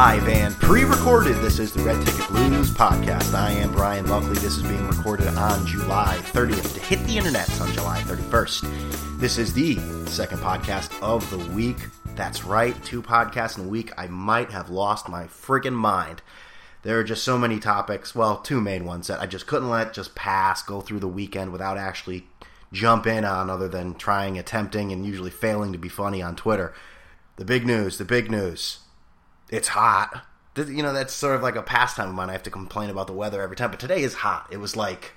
live 0.00 0.28
and 0.28 0.54
pre-recorded. 0.54 1.36
This 1.42 1.58
is 1.58 1.74
the 1.74 1.82
Red 1.82 2.02
Ticket 2.06 2.26
Blues 2.28 2.70
podcast. 2.70 3.34
I 3.34 3.50
am 3.50 3.70
Brian 3.70 4.06
Buckley. 4.06 4.32
This 4.32 4.56
is 4.56 4.62
being 4.62 4.88
recorded 4.88 5.28
on 5.28 5.66
July 5.66 6.16
30th 6.22 6.72
to 6.72 6.80
hit 6.80 7.06
the 7.06 7.18
internet 7.18 7.60
on 7.60 7.70
July 7.74 8.00
31st. 8.06 9.20
This 9.20 9.36
is 9.36 9.52
the 9.52 9.74
second 10.06 10.38
podcast 10.38 10.98
of 11.02 11.28
the 11.28 11.36
week. 11.52 11.76
That's 12.16 12.44
right, 12.44 12.82
two 12.82 13.02
podcasts 13.02 13.58
in 13.58 13.66
a 13.66 13.68
week. 13.68 13.92
I 13.98 14.06
might 14.06 14.50
have 14.52 14.70
lost 14.70 15.06
my 15.06 15.24
friggin' 15.24 15.74
mind. 15.74 16.22
There 16.82 16.98
are 16.98 17.04
just 17.04 17.22
so 17.22 17.36
many 17.36 17.60
topics. 17.60 18.14
Well, 18.14 18.38
two 18.38 18.62
main 18.62 18.86
ones 18.86 19.08
that 19.08 19.20
I 19.20 19.26
just 19.26 19.46
couldn't 19.46 19.68
let 19.68 19.92
just 19.92 20.14
pass, 20.14 20.62
go 20.62 20.80
through 20.80 21.00
the 21.00 21.08
weekend 21.08 21.52
without 21.52 21.76
actually 21.76 22.24
jump 22.72 23.06
in 23.06 23.26
on, 23.26 23.50
other 23.50 23.68
than 23.68 23.96
trying, 23.96 24.38
attempting, 24.38 24.92
and 24.92 25.04
usually 25.04 25.28
failing 25.30 25.72
to 25.72 25.78
be 25.78 25.90
funny 25.90 26.22
on 26.22 26.36
Twitter. 26.36 26.72
The 27.36 27.44
big 27.44 27.66
news, 27.66 27.98
the 27.98 28.06
big 28.06 28.30
news. 28.30 28.78
It's 29.50 29.68
hot. 29.68 30.24
You 30.56 30.82
know, 30.82 30.92
that's 30.92 31.14
sort 31.14 31.36
of 31.36 31.42
like 31.42 31.56
a 31.56 31.62
pastime 31.62 32.08
of 32.08 32.14
mine. 32.14 32.28
I 32.28 32.32
have 32.32 32.42
to 32.44 32.50
complain 32.50 32.90
about 32.90 33.06
the 33.06 33.12
weather 33.12 33.42
every 33.42 33.56
time, 33.56 33.70
but 33.70 33.80
today 33.80 34.02
is 34.02 34.14
hot. 34.14 34.48
It 34.50 34.58
was 34.58 34.76
like, 34.76 35.12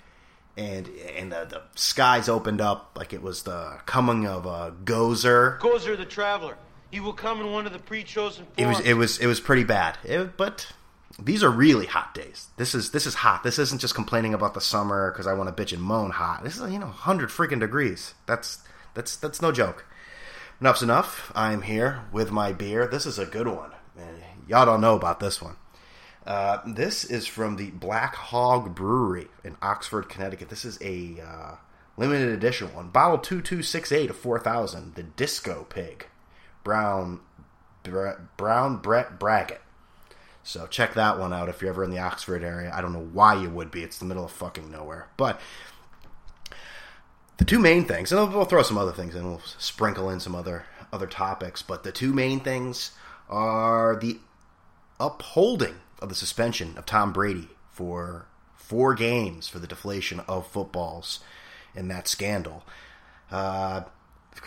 and 0.58 0.88
and 1.16 1.32
the, 1.32 1.46
the 1.46 1.62
skies 1.76 2.30
opened 2.30 2.62
up 2.62 2.92
like 2.96 3.14
it 3.14 3.22
was 3.22 3.44
the 3.44 3.80
coming 3.86 4.28
of 4.28 4.46
a 4.46 4.74
Gozer. 4.84 5.60
Gozer 5.60 5.98
the 5.98 6.06
traveler. 6.06 6.58
He 6.92 7.00
will 7.00 7.14
come 7.14 7.42
in 7.42 7.52
one 7.52 7.66
of 7.66 7.74
the 7.74 7.80
pre-chosen 7.80 8.46
It 8.56 8.68
was 8.68 8.80
it 8.82 8.94
was 8.94 9.18
it 9.18 9.26
was 9.26 9.40
pretty 9.40 9.64
bad. 9.64 9.98
It, 10.04 10.38
but 10.38 10.72
these 11.20 11.44
are 11.44 11.50
really 11.50 11.88
hot 11.88 12.14
days. 12.14 12.48
This 12.58 12.76
is 12.76 12.92
this 12.92 13.08
is 13.08 13.16
hot. 13.16 13.44
This 13.44 13.58
isn't 13.60 13.82
just 13.82 13.96
complaining 13.96 14.34
about 14.34 14.54
the 14.54 14.62
summer 14.62 15.12
because 15.12 15.28
I 15.28 15.34
want 15.34 15.56
to 15.56 15.64
bitch 15.64 15.74
and 15.74 15.82
moan 15.82 16.12
hot. 16.12 16.44
This 16.44 16.58
is 16.58 16.72
you 16.72 16.80
know 16.80 16.88
hundred 16.88 17.30
freaking 17.30 17.60
degrees. 17.60 18.14
That's 18.28 18.60
that's 18.94 19.16
that's 19.16 19.42
no 19.42 19.52
joke. 19.52 19.86
Enough's 20.62 20.84
enough. 20.84 21.32
I'm 21.36 21.64
here 21.64 22.02
with 22.12 22.32
my 22.32 22.54
beer. 22.54 22.88
This 22.88 23.06
is 23.06 23.18
a 23.20 23.26
good 23.26 23.48
one. 23.48 23.72
Y'all 24.48 24.66
don't 24.66 24.82
know 24.82 24.96
about 24.96 25.20
this 25.20 25.42
one. 25.42 25.56
Uh, 26.26 26.60
this 26.66 27.04
is 27.04 27.28
from 27.28 27.58
the 27.58 27.72
Black 27.72 28.16
Hog 28.16 28.76
Brewery 28.76 29.28
in 29.44 29.58
Oxford, 29.62 30.08
Connecticut. 30.08 30.50
This 30.50 30.64
is 30.64 30.78
a 30.82 31.22
uh, 31.22 31.56
limited 31.98 32.30
edition 32.30 32.74
one. 32.74 32.90
Bottle 32.90 33.18
2268 33.18 34.10
of 34.10 34.16
4000. 34.18 34.96
The 34.96 35.04
Disco 35.04 35.66
Pig. 35.70 36.08
Brown, 36.64 37.20
Bre- 37.84 38.22
Brown 38.38 38.78
Brett 38.78 39.20
Braggot. 39.20 39.60
So 40.44 40.68
check 40.68 40.94
that 40.94 41.20
one 41.20 41.34
out 41.34 41.50
if 41.50 41.62
you're 41.62 41.72
ever 41.72 41.84
in 41.84 41.92
the 41.92 42.00
Oxford 42.00 42.44
area. 42.44 42.72
I 42.74 42.82
don't 42.82 42.94
know 42.94 43.10
why 43.12 43.36
you 43.36 43.50
would 43.50 43.72
be. 43.72 43.84
It's 43.84 43.98
the 43.98 44.06
middle 44.06 44.26
of 44.26 44.32
fucking 44.32 44.70
nowhere. 44.70 45.08
But 45.16 45.40
the 47.38 47.46
two 47.46 47.60
main 47.60 47.86
things, 47.86 48.12
and 48.12 48.34
we'll 48.34 48.46
throw 48.46 48.64
some 48.64 48.78
other 48.78 48.92
things 48.92 49.16
in. 49.16 49.26
We'll 49.26 49.42
sprinkle 49.58 50.10
in 50.10 50.20
some 50.20 50.36
other 50.36 50.66
other 50.92 51.08
topics. 51.08 51.62
But 51.62 51.84
the 51.84 51.92
two 51.92 52.14
main 52.14 52.42
things 52.42 52.92
are 53.30 53.96
the 53.96 54.20
upholding 55.00 55.76
of 56.00 56.10
the 56.10 56.16
suspension 56.16 56.78
of 56.78 56.86
Tom 56.86 57.14
Brady 57.14 57.50
for 57.72 58.26
four 58.56 58.94
games 58.94 59.48
for 59.48 59.60
the 59.60 59.68
deflation 59.68 60.22
of 60.28 60.48
footballs 60.48 61.20
in 61.76 61.88
that 61.88 62.08
scandal. 62.08 62.64
Uh, 63.32 63.84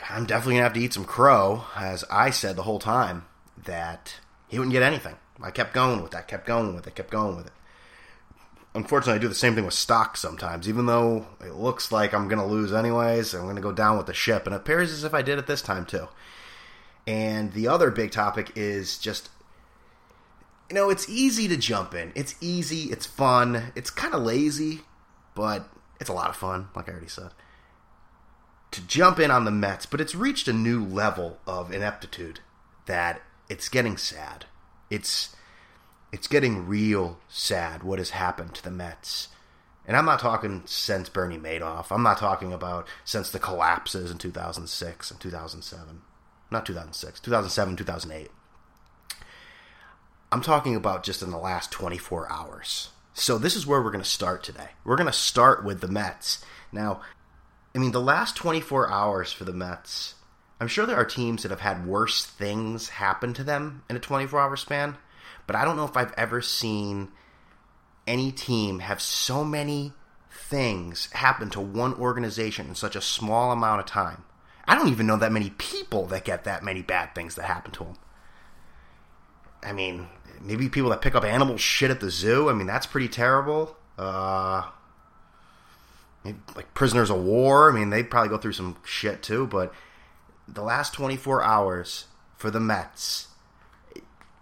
I'm 0.08 0.26
definitely 0.26 0.54
gonna 0.54 0.64
have 0.64 0.74
to 0.74 0.80
eat 0.80 0.94
some 0.94 1.04
crow, 1.04 1.64
as 1.74 2.04
I 2.10 2.30
said 2.30 2.56
the 2.56 2.62
whole 2.62 2.78
time 2.78 3.24
that 3.64 4.20
he 4.48 4.58
wouldn't 4.58 4.72
get 4.72 4.82
anything. 4.82 5.16
I 5.42 5.50
kept 5.50 5.74
going 5.74 6.02
with 6.02 6.12
that, 6.12 6.28
kept 6.28 6.46
going 6.46 6.74
with 6.74 6.86
it, 6.86 6.94
kept 6.94 7.10
going 7.10 7.36
with 7.36 7.46
it. 7.46 7.52
Unfortunately, 8.74 9.14
I 9.14 9.22
do 9.22 9.28
the 9.28 9.34
same 9.34 9.54
thing 9.54 9.64
with 9.64 9.74
stocks 9.74 10.20
sometimes. 10.20 10.68
Even 10.68 10.86
though 10.86 11.26
it 11.40 11.54
looks 11.54 11.90
like 11.90 12.12
I'm 12.12 12.28
going 12.28 12.40
to 12.40 12.44
lose 12.46 12.72
anyways, 12.72 13.34
I'm 13.34 13.44
going 13.44 13.56
to 13.56 13.62
go 13.62 13.72
down 13.72 13.96
with 13.96 14.06
the 14.06 14.14
ship. 14.14 14.46
And 14.46 14.54
it 14.54 14.58
appears 14.58 14.92
as 14.92 15.02
if 15.02 15.14
I 15.14 15.22
did 15.22 15.38
it 15.38 15.46
this 15.46 15.62
time 15.62 15.86
too. 15.86 16.08
And 17.06 17.52
the 17.52 17.68
other 17.68 17.90
big 17.90 18.10
topic 18.10 18.52
is 18.56 18.98
just, 18.98 19.28
you 20.68 20.74
know, 20.74 20.90
it's 20.90 21.08
easy 21.08 21.46
to 21.48 21.56
jump 21.56 21.94
in. 21.94 22.12
It's 22.14 22.34
easy, 22.40 22.84
it's 22.84 23.06
fun, 23.06 23.72
it's 23.76 23.90
kind 23.90 24.14
of 24.14 24.22
lazy, 24.22 24.80
but 25.34 25.68
it's 26.00 26.10
a 26.10 26.14
lot 26.14 26.30
of 26.30 26.36
fun, 26.36 26.68
like 26.74 26.88
I 26.88 26.92
already 26.92 27.08
said. 27.08 27.30
To 28.72 28.86
jump 28.86 29.20
in 29.20 29.30
on 29.30 29.44
the 29.44 29.50
Mets, 29.50 29.86
but 29.86 30.00
it's 30.00 30.14
reached 30.14 30.48
a 30.48 30.52
new 30.52 30.84
level 30.84 31.38
of 31.46 31.72
ineptitude 31.72 32.40
that 32.86 33.22
it's 33.48 33.68
getting 33.68 33.96
sad. 33.96 34.46
It's 34.90 35.34
it's 36.12 36.28
getting 36.28 36.66
real 36.66 37.18
sad 37.28 37.82
what 37.82 37.98
has 37.98 38.10
happened 38.10 38.54
to 38.54 38.64
the 38.64 38.70
Mets. 38.70 39.28
And 39.86 39.96
I'm 39.96 40.04
not 40.04 40.18
talking 40.18 40.62
since 40.66 41.08
Bernie 41.08 41.38
Madoff. 41.38 41.86
I'm 41.90 42.02
not 42.02 42.18
talking 42.18 42.52
about 42.52 42.88
since 43.04 43.30
the 43.30 43.38
collapses 43.38 44.10
in 44.10 44.18
2006 44.18 45.10
and 45.10 45.20
2007. 45.20 46.02
Not 46.50 46.66
2006, 46.66 47.20
2007, 47.20 47.76
2008. 47.76 48.30
I'm 50.32 50.42
talking 50.42 50.76
about 50.76 51.02
just 51.02 51.22
in 51.22 51.30
the 51.30 51.38
last 51.38 51.70
24 51.70 52.30
hours. 52.30 52.90
So 53.14 53.38
this 53.38 53.56
is 53.56 53.66
where 53.66 53.82
we're 53.82 53.90
going 53.90 54.04
to 54.04 54.08
start 54.10 54.42
today. 54.42 54.70
We're 54.84 54.96
going 54.96 55.06
to 55.06 55.12
start 55.12 55.64
with 55.64 55.80
the 55.80 55.88
Mets. 55.88 56.44
Now, 56.70 57.00
I 57.74 57.78
mean, 57.78 57.92
the 57.92 58.00
last 58.00 58.36
24 58.36 58.90
hours 58.90 59.32
for 59.32 59.44
the 59.44 59.52
Mets, 59.52 60.14
I'm 60.60 60.68
sure 60.68 60.86
there 60.86 60.96
are 60.96 61.04
teams 61.04 61.42
that 61.42 61.50
have 61.50 61.60
had 61.60 61.86
worse 61.86 62.24
things 62.24 62.90
happen 62.90 63.34
to 63.34 63.44
them 63.44 63.84
in 63.88 63.96
a 63.96 64.00
24 64.00 64.40
hour 64.40 64.56
span, 64.56 64.96
but 65.46 65.56
I 65.56 65.64
don't 65.64 65.76
know 65.76 65.84
if 65.84 65.96
I've 65.96 66.14
ever 66.16 66.40
seen 66.40 67.08
any 68.06 68.32
team 68.32 68.80
have 68.80 69.00
so 69.00 69.44
many 69.44 69.92
things 70.30 71.10
happen 71.12 71.50
to 71.50 71.60
one 71.60 71.94
organization 71.94 72.68
in 72.68 72.74
such 72.74 72.96
a 72.96 73.00
small 73.00 73.52
amount 73.52 73.80
of 73.80 73.86
time. 73.86 74.24
I 74.68 74.74
don't 74.74 74.88
even 74.88 75.06
know 75.06 75.16
that 75.16 75.32
many 75.32 75.50
people 75.50 76.06
that 76.06 76.24
get 76.24 76.44
that 76.44 76.64
many 76.64 76.82
bad 76.82 77.14
things 77.14 77.36
that 77.36 77.44
happen 77.44 77.72
to 77.72 77.84
them. 77.84 77.96
I 79.62 79.72
mean, 79.72 80.08
maybe 80.40 80.68
people 80.68 80.90
that 80.90 81.00
pick 81.00 81.14
up 81.14 81.24
animal 81.24 81.56
shit 81.56 81.90
at 81.90 82.00
the 82.00 82.10
zoo. 82.10 82.48
I 82.48 82.52
mean, 82.52 82.66
that's 82.66 82.86
pretty 82.86 83.08
terrible. 83.08 83.76
Uh, 83.98 84.64
maybe 86.24 86.38
like 86.54 86.74
prisoners 86.74 87.10
of 87.10 87.22
war. 87.22 87.70
I 87.70 87.74
mean, 87.74 87.90
they 87.90 88.02
probably 88.02 88.28
go 88.28 88.38
through 88.38 88.52
some 88.52 88.76
shit 88.84 89.22
too. 89.22 89.46
But 89.46 89.72
the 90.48 90.62
last 90.62 90.92
24 90.94 91.42
hours 91.42 92.06
for 92.36 92.50
the 92.50 92.60
Mets, 92.60 93.28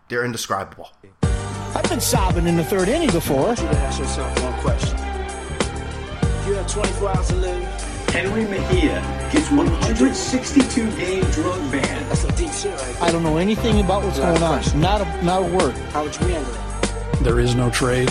they're 0.08 0.24
indescribable. 0.24 0.90
I've 1.22 1.88
been 1.88 2.00
sobbing 2.00 2.46
in 2.46 2.56
the 2.56 2.64
third 2.64 2.88
inning 2.88 3.10
before. 3.10 3.50
you 3.50 3.56
to 3.56 3.78
ask 3.78 3.98
yourself 3.98 4.42
one 4.42 4.60
question. 4.60 4.96
You 6.46 6.54
have 6.54 6.70
24 6.70 7.08
hours 7.16 7.28
to 7.28 7.36
live. 7.36 7.83
Jenrry 8.14 8.48
Mejia 8.48 9.00
gets 9.32 9.50
162 9.50 10.88
game 10.92 11.24
drug 11.32 11.58
ban. 11.72 12.08
That's 12.08 12.20
some 12.20 12.30
deep 12.36 12.52
shit 12.52 12.70
right 12.80 13.02
I 13.02 13.10
don't 13.10 13.24
know 13.24 13.38
anything 13.38 13.80
about 13.80 14.04
what's 14.04 14.18
going 14.20 14.40
on. 14.40 14.80
Not 14.80 15.00
a 15.00 15.24
not 15.24 15.42
a 15.42 15.46
word. 15.46 15.74
How 15.90 16.04
would 16.04 16.14
you 16.20 16.26
handle 16.28 16.54
it? 16.54 17.24
There 17.24 17.40
is 17.40 17.56
no 17.56 17.70
trade. 17.70 18.06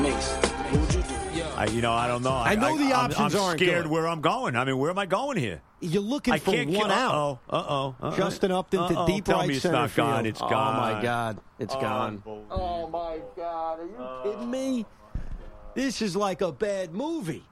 Mace, 0.00 0.32
what 0.32 0.80
would 0.80 0.94
you 0.94 1.02
do? 1.02 1.42
I, 1.56 1.66
you 1.66 1.82
know, 1.82 1.92
I 1.92 2.08
don't 2.08 2.24
know. 2.24 2.32
I 2.32 2.56
know 2.56 2.76
the 2.76 2.92
I'm- 2.92 3.04
options 3.12 3.36
I'm, 3.36 3.40
aren't 3.42 3.60
scared 3.60 3.84
good. 3.84 3.92
where 3.92 4.08
I'm 4.08 4.20
going. 4.22 4.56
I 4.56 4.64
mean, 4.64 4.76
where 4.78 4.90
am 4.90 4.98
I 4.98 5.06
going 5.06 5.36
here? 5.36 5.60
You're 5.78 6.02
looking 6.02 6.34
I 6.34 6.38
for 6.40 6.50
can't 6.50 6.70
one 6.70 6.80
kill- 6.80 6.90
out. 6.90 7.14
Uh-oh, 7.14 7.56
uh-oh, 7.56 7.94
uh-oh. 8.02 8.16
Justin 8.16 8.50
Upton 8.50 8.88
to 8.88 8.98
Uh-oh. 8.98 9.06
deep 9.06 9.24
Tell 9.24 9.38
right 9.38 9.48
me 9.48 9.54
it's 9.54 9.62
center 9.62 9.76
not 9.76 9.94
gone. 9.94 10.14
field. 10.24 10.26
It's 10.26 10.42
oh 10.42 10.48
gone. 10.48 10.76
Oh, 10.76 10.80
my 10.94 11.02
God, 11.02 11.40
it's 11.60 11.74
gone. 11.76 12.22
Oh 12.50 12.88
my 12.88 13.20
God! 13.36 13.78
Are 13.78 13.84
you 13.86 14.32
kidding 14.32 14.50
me? 14.50 14.84
This 15.76 16.02
is 16.02 16.16
like 16.16 16.40
a 16.40 16.50
bad 16.50 16.92
movie. 16.92 17.44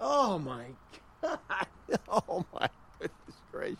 Oh 0.00 0.38
my 0.38 0.64
God! 1.22 1.38
Oh 2.08 2.44
my 2.52 2.68
goodness 2.98 3.36
gracious! 3.52 3.78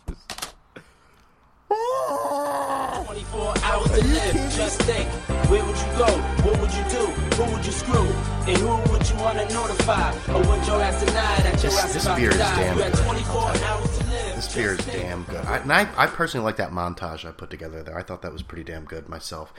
24 1.69 3.55
hours 3.65 3.91
to 3.91 4.05
live. 4.07 4.35
Just 4.55 4.81
think. 4.83 5.09
Where 5.51 5.65
would 5.65 5.77
you 5.77 5.99
go? 5.99 6.07
What 6.47 6.61
would 6.61 6.73
you 6.73 6.85
do? 6.85 7.07
Who 7.37 7.53
would 7.55 7.67
you 7.67 7.73
screw? 7.73 8.07
And 8.47 8.57
who 8.59 8.93
would 8.93 9.09
you 9.09 9.17
want 9.17 9.39
to 9.39 9.53
notify? 9.55 10.11
Or 10.33 10.39
would 10.39 10.67
your 10.67 10.81
ass 10.83 11.01
deny 11.05 11.13
that 11.43 11.63
your 11.63 11.73
This- 11.73 11.79
ass 11.85 11.93
this 11.95 12.05
about 12.05 12.17
beer 12.19 12.31
to 12.31 12.35
is 12.37 12.41
die? 12.41 12.57
damn 12.57 12.77
You 12.77 12.83
had 12.85 12.93
good. 12.93 13.05
24 13.05 13.43
hours 13.43 13.99
to 13.99 14.05
live. 14.07 14.37
This 14.37 14.55
beer 14.55 14.73
is 14.75 14.87
damn 14.87 15.23
good. 15.25 15.45
I, 15.45 15.57
and 15.59 15.73
I, 15.73 15.89
I 15.97 16.07
personally 16.07 16.45
like 16.45 16.57
that 16.57 16.71
montage 16.71 17.25
I 17.29 17.33
put 17.33 17.51
together 17.51 17.83
there. 17.83 17.99
I 17.99 18.03
thought 18.03 18.23
that 18.23 18.33
was 18.33 18.43
pretty 18.43 18.65
damn 18.65 18.85
good 18.85 19.09
myself 19.09 19.53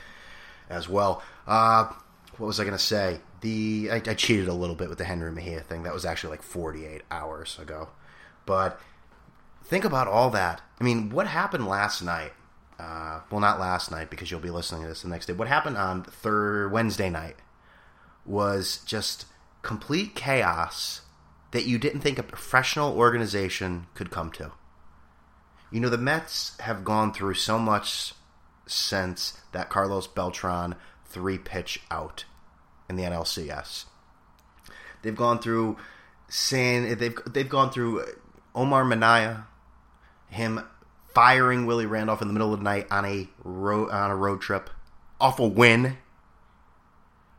as 0.70 0.88
well. 0.88 1.22
Uh, 1.46 1.86
what 2.38 2.48
was 2.48 2.60
I 2.60 2.64
going 2.64 2.78
to 2.78 2.84
say? 2.84 3.20
The 3.42 3.90
I, 3.92 3.96
I 3.96 4.14
cheated 4.14 4.48
a 4.48 4.54
little 4.54 4.76
bit 4.76 4.90
with 4.90 4.98
the 4.98 5.04
Jenrry 5.04 5.34
Mejia 5.34 5.62
thing. 5.62 5.84
That 5.84 5.94
was 5.94 6.06
actually 6.06 6.32
like 6.32 6.42
48 6.42 7.04
hours 7.12 7.60
ago. 7.60 7.90
But 8.46 8.80
think 9.64 9.86
about 9.86 10.08
all 10.08 10.30
that. 10.32 10.62
I 10.80 10.84
mean, 10.84 11.10
what 11.10 11.28
happened 11.28 11.68
last 11.68 12.02
night? 12.02 12.34
Uh, 12.80 13.22
well, 13.32 13.42
not 13.42 13.60
last 13.60 13.92
night 13.92 14.10
because 14.10 14.30
you'll 14.30 14.40
be 14.40 14.52
listening 14.52 14.84
to 14.84 14.88
this 14.88 15.02
the 15.02 15.08
next 15.08 15.26
day. 15.26 15.34
What 15.34 15.48
happened 15.48 15.78
on 15.78 16.04
third 16.04 16.72
Wednesday 16.72 17.10
night 17.10 17.38
was 18.26 18.78
just 18.86 19.26
complete 19.62 20.16
chaos 20.16 21.02
that 21.52 21.66
you 21.66 21.78
didn't 21.78 22.02
think 22.02 22.20
a 22.20 22.24
professional 22.24 22.96
organization 22.96 23.88
could 23.96 24.12
come 24.12 24.32
to. 24.32 24.52
You 25.72 25.80
know, 25.80 25.90
the 25.90 25.98
Mets 25.98 26.58
have 26.60 26.84
gone 26.86 27.14
through 27.14 27.34
so 27.34 27.58
much 27.58 28.14
since 28.68 29.42
that 29.54 29.70
Carlos 29.70 30.08
Beltran 30.08 30.76
three 31.06 31.38
pitch 31.38 31.82
out 31.90 32.26
in 32.90 32.96
the 32.96 33.04
NLCS. 33.04 33.86
They've 35.02 35.16
gone 35.16 35.40
through 35.40 35.78
San. 36.28 36.98
They've 36.98 37.18
they've 37.26 37.50
gone 37.50 37.72
through 37.72 38.06
Omar 38.56 38.84
Minaya, 38.84 39.46
him 40.30 40.62
firing 41.14 41.66
Willie 41.66 41.86
Randolph 41.86 42.22
in 42.22 42.28
the 42.28 42.34
middle 42.34 42.54
of 42.54 42.60
the 42.60 42.64
night 42.64 42.88
on 42.92 43.06
a 43.06 43.28
road 43.44 43.90
on 43.90 44.12
a 44.12 44.16
road 44.16 44.42
trip. 44.42 44.70
awful 45.20 45.50
win. 45.50 45.98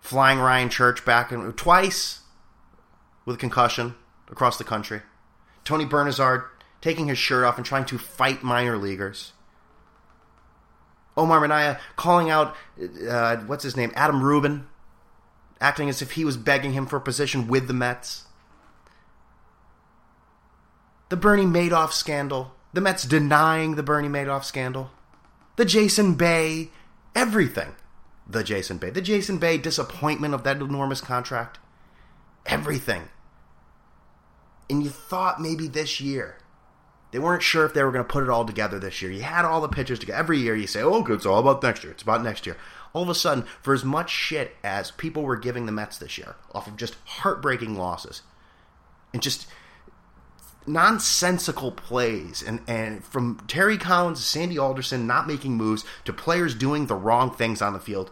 Flying 0.00 0.38
Ryan 0.38 0.70
Church 0.70 1.04
back 1.04 1.32
in, 1.32 1.52
twice 1.52 2.20
with 3.24 3.36
a 3.36 3.38
concussion 3.38 3.94
across 4.30 4.56
the 4.56 4.64
country. 4.64 5.02
Tony 5.64 5.84
Bernazard 5.84 6.44
taking 6.80 7.08
his 7.08 7.18
shirt 7.18 7.44
off 7.44 7.56
and 7.56 7.66
trying 7.66 7.84
to 7.84 7.98
fight 7.98 8.42
minor 8.42 8.78
leaguers. 8.78 9.32
Omar 11.16 11.40
Minaya 11.40 11.78
calling 11.96 12.30
out, 12.30 12.54
uh, 13.08 13.36
what's 13.38 13.64
his 13.64 13.76
name, 13.76 13.92
Adam 13.94 14.22
Rubin, 14.22 14.66
acting 15.60 15.88
as 15.88 16.02
if 16.02 16.12
he 16.12 16.24
was 16.24 16.36
begging 16.36 16.72
him 16.72 16.86
for 16.86 16.96
a 16.96 17.00
position 17.00 17.48
with 17.48 17.66
the 17.68 17.74
Mets. 17.74 18.24
The 21.08 21.16
Bernie 21.16 21.44
Madoff 21.44 21.92
scandal, 21.92 22.54
the 22.72 22.80
Mets 22.80 23.04
denying 23.04 23.74
the 23.74 23.82
Bernie 23.82 24.08
Madoff 24.08 24.44
scandal, 24.44 24.90
the 25.56 25.64
Jason 25.64 26.14
Bay, 26.14 26.70
everything. 27.14 27.74
The 28.30 28.44
Jason 28.44 28.76
Bay, 28.76 28.90
the 28.90 29.00
Jason 29.00 29.38
Bay 29.38 29.56
disappointment 29.56 30.34
of 30.34 30.44
that 30.44 30.60
enormous 30.60 31.00
contract, 31.00 31.58
everything. 32.44 33.08
And 34.68 34.82
you 34.82 34.90
thought 34.90 35.40
maybe 35.40 35.66
this 35.66 35.98
year 35.98 36.36
they 37.10 37.18
weren't 37.18 37.42
sure 37.42 37.64
if 37.64 37.72
they 37.72 37.82
were 37.82 37.92
going 37.92 38.04
to 38.04 38.10
put 38.10 38.22
it 38.22 38.28
all 38.28 38.44
together 38.44 38.78
this 38.78 39.00
year. 39.00 39.10
You 39.10 39.22
had 39.22 39.44
all 39.44 39.60
the 39.60 39.68
pitchers 39.68 39.98
together. 39.98 40.18
Every 40.18 40.38
year 40.38 40.54
you 40.54 40.66
say, 40.66 40.82
oh, 40.82 41.02
good, 41.02 41.16
it's 41.16 41.26
all 41.26 41.38
about 41.38 41.62
next 41.62 41.82
year. 41.82 41.92
It's 41.92 42.02
about 42.02 42.22
next 42.22 42.46
year. 42.46 42.56
All 42.92 43.02
of 43.02 43.08
a 43.08 43.14
sudden, 43.14 43.44
for 43.62 43.72
as 43.74 43.84
much 43.84 44.10
shit 44.10 44.56
as 44.62 44.90
people 44.90 45.22
were 45.22 45.36
giving 45.36 45.66
the 45.66 45.72
Mets 45.72 45.98
this 45.98 46.18
year, 46.18 46.36
off 46.52 46.66
of 46.66 46.76
just 46.76 46.96
heartbreaking 47.04 47.76
losses 47.76 48.22
and 49.12 49.22
just 49.22 49.46
nonsensical 50.66 51.72
plays, 51.72 52.42
and, 52.42 52.60
and 52.66 53.04
from 53.04 53.40
Terry 53.48 53.78
Collins 53.78 54.20
to 54.20 54.26
Sandy 54.26 54.58
Alderson 54.58 55.06
not 55.06 55.26
making 55.26 55.52
moves 55.52 55.84
to 56.04 56.12
players 56.12 56.54
doing 56.54 56.86
the 56.86 56.94
wrong 56.94 57.30
things 57.30 57.62
on 57.62 57.72
the 57.72 57.80
field, 57.80 58.10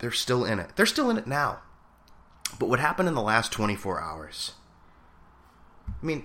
they're 0.00 0.10
still 0.10 0.44
in 0.44 0.58
it. 0.58 0.70
They're 0.74 0.86
still 0.86 1.10
in 1.10 1.18
it 1.18 1.26
now. 1.28 1.60
But 2.58 2.68
what 2.68 2.80
happened 2.80 3.08
in 3.08 3.14
the 3.14 3.22
last 3.22 3.52
24 3.52 4.00
hours? 4.00 4.52
I 5.88 6.04
mean, 6.04 6.24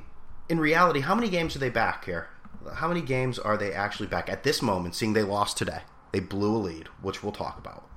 in 0.49 0.59
reality, 0.59 1.01
how 1.01 1.15
many 1.15 1.29
games 1.29 1.55
are 1.55 1.59
they 1.59 1.69
back 1.69 2.05
here? 2.05 2.29
How 2.75 2.87
many 2.87 3.01
games 3.01 3.37
are 3.39 3.57
they 3.57 3.73
actually 3.73 4.07
back 4.07 4.29
at 4.29 4.43
this 4.43 4.61
moment, 4.61 4.95
seeing 4.95 5.13
they 5.13 5.23
lost 5.23 5.57
today? 5.57 5.81
They 6.11 6.19
blew 6.19 6.55
a 6.55 6.57
lead, 6.57 6.87
which 7.01 7.23
we'll 7.23 7.31
talk 7.31 7.57
about. 7.57 7.87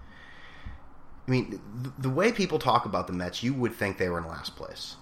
I 1.27 1.31
mean, 1.31 1.61
the 1.99 2.11
way 2.11 2.33
people 2.33 2.59
talk 2.59 2.85
about 2.85 3.07
the 3.07 3.13
Mets, 3.13 3.43
you 3.43 3.55
would 3.55 3.75
think 3.75 3.99
they 3.99 4.09
were 4.09 4.19
in 4.19 4.27
last 4.27 4.57
place. 4.57 4.97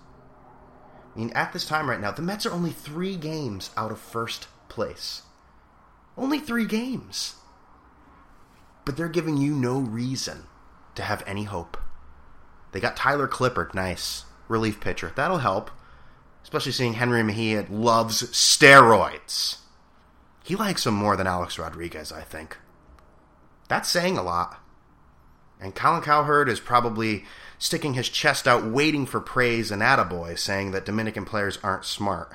I 1.15 1.19
mean, 1.19 1.33
at 1.35 1.53
this 1.53 1.65
time 1.65 1.89
right 1.89 2.01
now, 2.01 2.11
the 2.11 2.23
Mets 2.23 2.45
are 2.45 2.53
only 2.53 2.71
three 2.71 3.17
games 3.17 3.71
out 3.77 3.91
of 3.91 3.99
first 3.99 4.47
place. 4.69 5.23
Only 6.17 6.39
three 6.39 6.67
games. 6.67 7.37
But 8.85 8.97
they're 8.97 9.09
giving 9.09 9.37
you 9.37 9.55
no 9.55 9.79
reason 9.79 10.45
to 10.95 11.03
have 11.03 11.23
any 11.27 11.45
hope. 11.45 11.79
They 12.73 12.81
got 12.81 12.97
Tyler 12.97 13.29
Clippard, 13.29 13.73
nice 13.75 14.25
relief 14.49 14.81
pitcher. 14.81 15.13
That'll 15.15 15.39
help 15.39 15.71
especially 16.49 16.73
seeing 16.73 16.95
Jenrry 16.95 17.23
Mejia 17.23 17.67
loves 17.69 18.23
steroids. 18.23 19.59
He 20.43 20.57
likes 20.57 20.85
them 20.85 20.95
more 20.95 21.15
than 21.15 21.27
Alex 21.27 21.59
Rodriguez, 21.59 22.11
I 22.11 22.23
think. 22.23 22.57
That's 23.69 23.87
saying 23.87 24.17
a 24.17 24.23
lot. 24.23 24.59
And 25.61 25.75
Colin 25.75 26.01
Cowherd 26.01 26.49
is 26.49 26.59
probably 26.59 27.27
sticking 27.59 27.93
his 27.93 28.09
chest 28.09 28.49
out 28.49 28.65
waiting 28.65 29.05
for 29.05 29.21
praise 29.21 29.71
and 29.71 29.83
attaboy, 29.83 30.39
saying 30.39 30.71
that 30.71 30.87
Dominican 30.87 31.27
players 31.27 31.59
aren't 31.63 31.85
smart. 31.85 32.33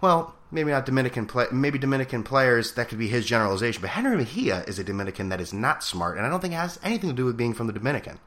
Well, 0.00 0.34
maybe 0.50 0.70
not 0.70 0.86
Dominican 0.86 1.26
play- 1.26 1.48
maybe 1.52 1.78
Dominican 1.78 2.22
players, 2.22 2.72
that 2.72 2.88
could 2.88 2.98
be 2.98 3.08
his 3.08 3.26
generalization, 3.26 3.82
but 3.82 3.90
Jenrry 3.90 4.16
Mejia 4.16 4.64
is 4.66 4.78
a 4.78 4.84
Dominican 4.84 5.28
that 5.28 5.42
is 5.42 5.52
not 5.52 5.84
smart, 5.84 6.16
and 6.16 6.24
I 6.24 6.30
don't 6.30 6.40
think 6.40 6.54
it 6.54 6.56
has 6.56 6.80
anything 6.82 7.10
to 7.10 7.16
do 7.16 7.26
with 7.26 7.36
being 7.36 7.52
from 7.52 7.66
the 7.66 7.74
Dominican. 7.74 8.18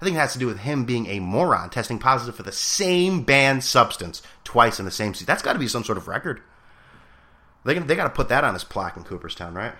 I 0.00 0.04
think 0.04 0.16
it 0.16 0.20
has 0.20 0.32
to 0.34 0.38
do 0.38 0.46
with 0.46 0.60
him 0.60 0.84
being 0.84 1.06
a 1.06 1.18
moron, 1.18 1.70
testing 1.70 1.98
positive 1.98 2.36
for 2.36 2.44
the 2.44 2.52
same 2.52 3.22
banned 3.22 3.64
substance 3.64 4.22
twice 4.44 4.78
in 4.78 4.84
the 4.84 4.90
same 4.92 5.12
season. 5.12 5.26
That's 5.26 5.42
got 5.42 5.54
to 5.54 5.58
be 5.58 5.66
some 5.66 5.82
sort 5.82 5.98
of 5.98 6.06
record. 6.06 6.40
They 7.64 7.78
they 7.78 7.96
got 7.96 8.04
to 8.04 8.10
put 8.10 8.28
that 8.28 8.44
on 8.44 8.54
his 8.54 8.64
plaque 8.64 8.96
in 8.96 9.02
Cooperstown, 9.02 9.54
right? 9.54 9.74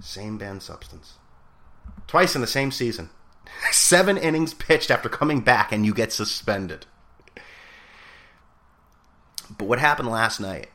Same 0.00 0.36
banned 0.36 0.62
substance, 0.62 1.14
twice 2.06 2.34
in 2.34 2.42
the 2.42 2.46
same 2.46 2.70
season. 2.70 3.08
Seven 3.70 4.18
innings 4.18 4.52
pitched 4.52 4.90
after 4.90 5.08
coming 5.08 5.40
back, 5.40 5.72
and 5.72 5.86
you 5.86 5.94
get 5.94 6.12
suspended. 6.12 6.84
But 9.56 9.66
what 9.66 9.78
happened 9.78 10.10
last 10.10 10.40
night? 10.40 10.68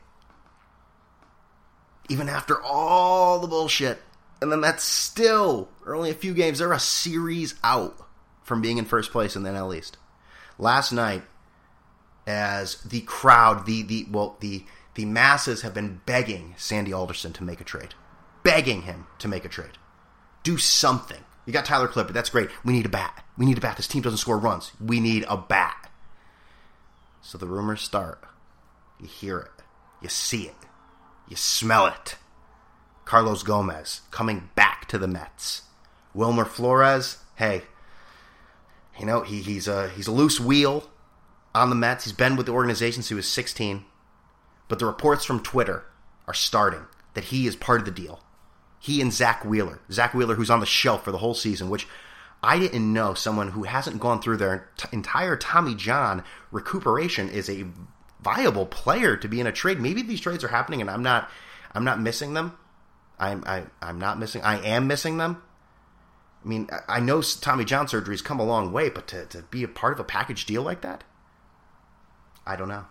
Even 2.08 2.28
after 2.28 2.60
all 2.60 3.38
the 3.38 3.46
bullshit 3.46 4.02
and 4.40 4.50
then 4.50 4.60
that's 4.60 4.84
still 4.84 5.68
only 5.94 6.10
a 6.10 6.14
few 6.14 6.34
games. 6.34 6.58
They're 6.58 6.72
a 6.72 6.78
series 6.78 7.54
out 7.62 7.96
from 8.42 8.60
being 8.60 8.78
in 8.78 8.84
first 8.84 9.12
place 9.12 9.36
in 9.36 9.42
the 9.42 9.50
NL 9.50 9.76
East. 9.76 9.96
Last 10.58 10.92
night, 10.92 11.22
as 12.26 12.76
the 12.82 13.00
crowd, 13.02 13.66
the 13.66 13.82
the 13.82 14.06
well, 14.10 14.36
the 14.40 14.64
the 14.94 15.04
masses 15.04 15.62
have 15.62 15.74
been 15.74 16.00
begging 16.06 16.54
Sandy 16.56 16.92
Alderson 16.92 17.32
to 17.34 17.44
make 17.44 17.60
a 17.60 17.64
trade, 17.64 17.94
begging 18.42 18.82
him 18.82 19.06
to 19.18 19.28
make 19.28 19.44
a 19.44 19.48
trade, 19.48 19.78
do 20.42 20.58
something. 20.58 21.24
You 21.46 21.52
got 21.52 21.64
Tyler 21.64 21.88
Clippard. 21.88 22.12
That's 22.12 22.30
great. 22.30 22.50
We 22.64 22.72
need 22.72 22.86
a 22.86 22.90
bat. 22.90 23.24
We 23.36 23.46
need 23.46 23.58
a 23.58 23.60
bat. 23.60 23.76
This 23.76 23.88
team 23.88 24.02
doesn't 24.02 24.18
score 24.18 24.38
runs. 24.38 24.72
We 24.80 25.00
need 25.00 25.24
a 25.28 25.36
bat. 25.36 25.90
So 27.22 27.38
the 27.38 27.46
rumors 27.46 27.80
start. 27.80 28.22
You 29.00 29.06
hear 29.06 29.38
it. 29.38 29.62
You 30.02 30.08
see 30.08 30.42
it. 30.42 30.56
You 31.28 31.36
smell 31.36 31.86
it. 31.86 32.16
Carlos 33.04 33.42
Gomez 33.42 34.02
coming 34.10 34.50
back 34.54 34.86
to 34.88 34.98
the 34.98 35.08
Mets. 35.08 35.62
Wilmer 36.14 36.44
Flores, 36.44 37.18
hey, 37.36 37.62
you 38.98 39.06
know 39.06 39.22
he, 39.22 39.40
he's 39.42 39.68
a 39.68 39.88
he's 39.90 40.06
a 40.06 40.12
loose 40.12 40.40
wheel 40.40 40.88
on 41.54 41.70
the 41.70 41.76
Mets. 41.76 42.04
He's 42.04 42.12
been 42.12 42.36
with 42.36 42.46
the 42.46 42.52
organization 42.52 43.02
since 43.02 43.08
he 43.08 43.14
was 43.14 43.28
16, 43.28 43.84
but 44.68 44.78
the 44.78 44.86
reports 44.86 45.24
from 45.24 45.40
Twitter 45.40 45.84
are 46.26 46.34
starting 46.34 46.86
that 47.14 47.24
he 47.24 47.46
is 47.46 47.56
part 47.56 47.80
of 47.80 47.86
the 47.86 47.90
deal. 47.90 48.20
He 48.78 49.00
and 49.00 49.12
Zack 49.12 49.44
Wheeler, 49.44 49.80
Zack 49.90 50.14
Wheeler, 50.14 50.36
who's 50.36 50.50
on 50.50 50.60
the 50.60 50.66
shelf 50.66 51.04
for 51.04 51.12
the 51.12 51.18
whole 51.18 51.34
season, 51.34 51.68
which 51.68 51.86
I 52.42 52.58
didn't 52.58 52.92
know 52.92 53.14
someone 53.14 53.48
who 53.48 53.64
hasn't 53.64 54.00
gone 54.00 54.22
through 54.22 54.38
their 54.38 54.68
entire 54.92 55.36
Tommy 55.36 55.74
John 55.74 56.24
recuperation 56.50 57.28
is 57.28 57.50
a 57.50 57.66
viable 58.22 58.66
player 58.66 59.16
to 59.16 59.28
be 59.28 59.40
in 59.40 59.46
a 59.46 59.52
trade. 59.52 59.80
Maybe 59.80 60.02
these 60.02 60.20
trades 60.20 60.44
are 60.44 60.48
happening 60.48 60.80
and 60.80 60.90
I'm 60.90 61.02
not 61.02 61.30
I'm 61.72 61.84
not 61.84 62.00
missing 62.00 62.34
them. 62.34 62.56
I'm 63.18 63.44
I, 63.46 63.64
I'm 63.82 63.98
not 63.98 64.18
missing. 64.18 64.42
I 64.42 64.64
am 64.64 64.86
missing 64.86 65.18
them. 65.18 65.42
I 66.44 66.48
mean, 66.48 66.68
I 66.88 67.00
know 67.00 67.22
Tommy 67.22 67.64
John 67.64 67.86
surgery's 67.86 68.22
come 68.22 68.40
a 68.40 68.44
long 68.44 68.72
way, 68.72 68.88
but 68.88 69.06
to, 69.08 69.26
to 69.26 69.42
be 69.42 69.62
a 69.62 69.68
part 69.68 69.92
of 69.92 70.00
a 70.00 70.04
package 70.04 70.46
deal 70.46 70.62
like 70.62 70.80
that, 70.80 71.04
I 72.46 72.56
don't 72.56 72.68
know. 72.68 72.86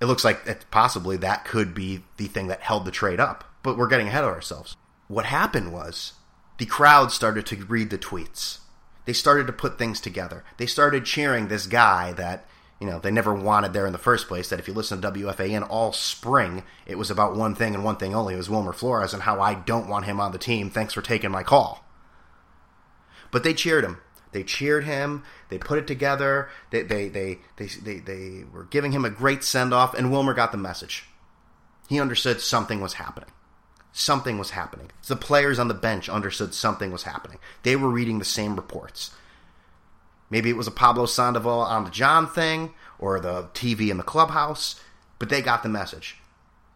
It 0.00 0.06
looks 0.06 0.24
like 0.24 0.70
possibly 0.70 1.16
that 1.18 1.44
could 1.44 1.74
be 1.74 2.04
the 2.16 2.26
thing 2.26 2.48
that 2.48 2.60
held 2.60 2.84
the 2.84 2.90
trade 2.90 3.20
up, 3.20 3.44
but 3.62 3.76
we're 3.76 3.88
getting 3.88 4.08
ahead 4.08 4.24
of 4.24 4.30
ourselves. 4.30 4.76
What 5.08 5.26
happened 5.26 5.72
was 5.72 6.14
the 6.58 6.66
crowd 6.66 7.12
started 7.12 7.46
to 7.46 7.64
read 7.64 7.90
the 7.90 7.98
tweets. 7.98 8.58
They 9.04 9.12
started 9.12 9.46
to 9.46 9.52
put 9.52 9.78
things 9.78 10.00
together. 10.00 10.44
They 10.56 10.66
started 10.66 11.04
cheering 11.04 11.48
this 11.48 11.66
guy 11.66 12.12
that 12.12 12.46
you 12.80 12.90
know, 12.90 12.98
they 12.98 13.10
never 13.10 13.32
wanted 13.32 13.72
there 13.72 13.86
in 13.86 13.92
the 13.92 13.98
first 13.98 14.28
place. 14.28 14.48
That 14.48 14.58
if 14.58 14.68
you 14.68 14.74
listen 14.74 15.00
to 15.00 15.10
WFAN 15.10 15.66
all 15.68 15.92
spring, 15.92 16.64
it 16.86 16.98
was 16.98 17.10
about 17.10 17.36
one 17.36 17.54
thing 17.54 17.74
and 17.74 17.84
one 17.84 17.96
thing 17.96 18.14
only. 18.14 18.34
It 18.34 18.38
was 18.38 18.50
Wilmer 18.50 18.72
Flores 18.72 19.14
and 19.14 19.22
how 19.22 19.40
I 19.40 19.54
don't 19.54 19.88
want 19.88 20.06
him 20.06 20.20
on 20.20 20.32
the 20.32 20.38
team. 20.38 20.70
Thanks 20.70 20.92
for 20.92 21.02
taking 21.02 21.30
my 21.30 21.42
call. 21.42 21.83
But 23.34 23.42
they 23.42 23.52
cheered 23.52 23.82
him. 23.82 23.98
They 24.30 24.44
cheered 24.44 24.84
him. 24.84 25.24
They 25.48 25.58
put 25.58 25.80
it 25.80 25.88
together. 25.88 26.50
They 26.70 26.82
they 26.82 27.08
they 27.08 27.40
they 27.56 27.66
they, 27.66 27.98
they 27.98 28.44
were 28.44 28.62
giving 28.62 28.92
him 28.92 29.04
a 29.04 29.10
great 29.10 29.42
send 29.42 29.74
off, 29.74 29.92
and 29.92 30.12
Wilmer 30.12 30.34
got 30.34 30.52
the 30.52 30.56
message. 30.56 31.06
He 31.88 31.98
understood 31.98 32.40
something 32.40 32.80
was 32.80 32.92
happening. 32.92 33.30
Something 33.90 34.38
was 34.38 34.50
happening. 34.50 34.92
The 35.08 35.16
players 35.16 35.58
on 35.58 35.66
the 35.66 35.74
bench 35.74 36.08
understood 36.08 36.54
something 36.54 36.92
was 36.92 37.02
happening. 37.02 37.38
They 37.64 37.74
were 37.74 37.88
reading 37.88 38.20
the 38.20 38.24
same 38.24 38.54
reports. 38.54 39.10
Maybe 40.30 40.48
it 40.48 40.56
was 40.56 40.68
a 40.68 40.72
Pablo 40.72 41.06
Sandoval 41.06 41.62
on 41.62 41.82
the 41.82 41.90
John 41.90 42.28
thing 42.28 42.72
or 43.00 43.18
the 43.18 43.48
TV 43.52 43.90
in 43.90 43.96
the 43.96 44.04
clubhouse, 44.04 44.80
but 45.18 45.28
they 45.28 45.42
got 45.42 45.64
the 45.64 45.68
message. 45.68 46.18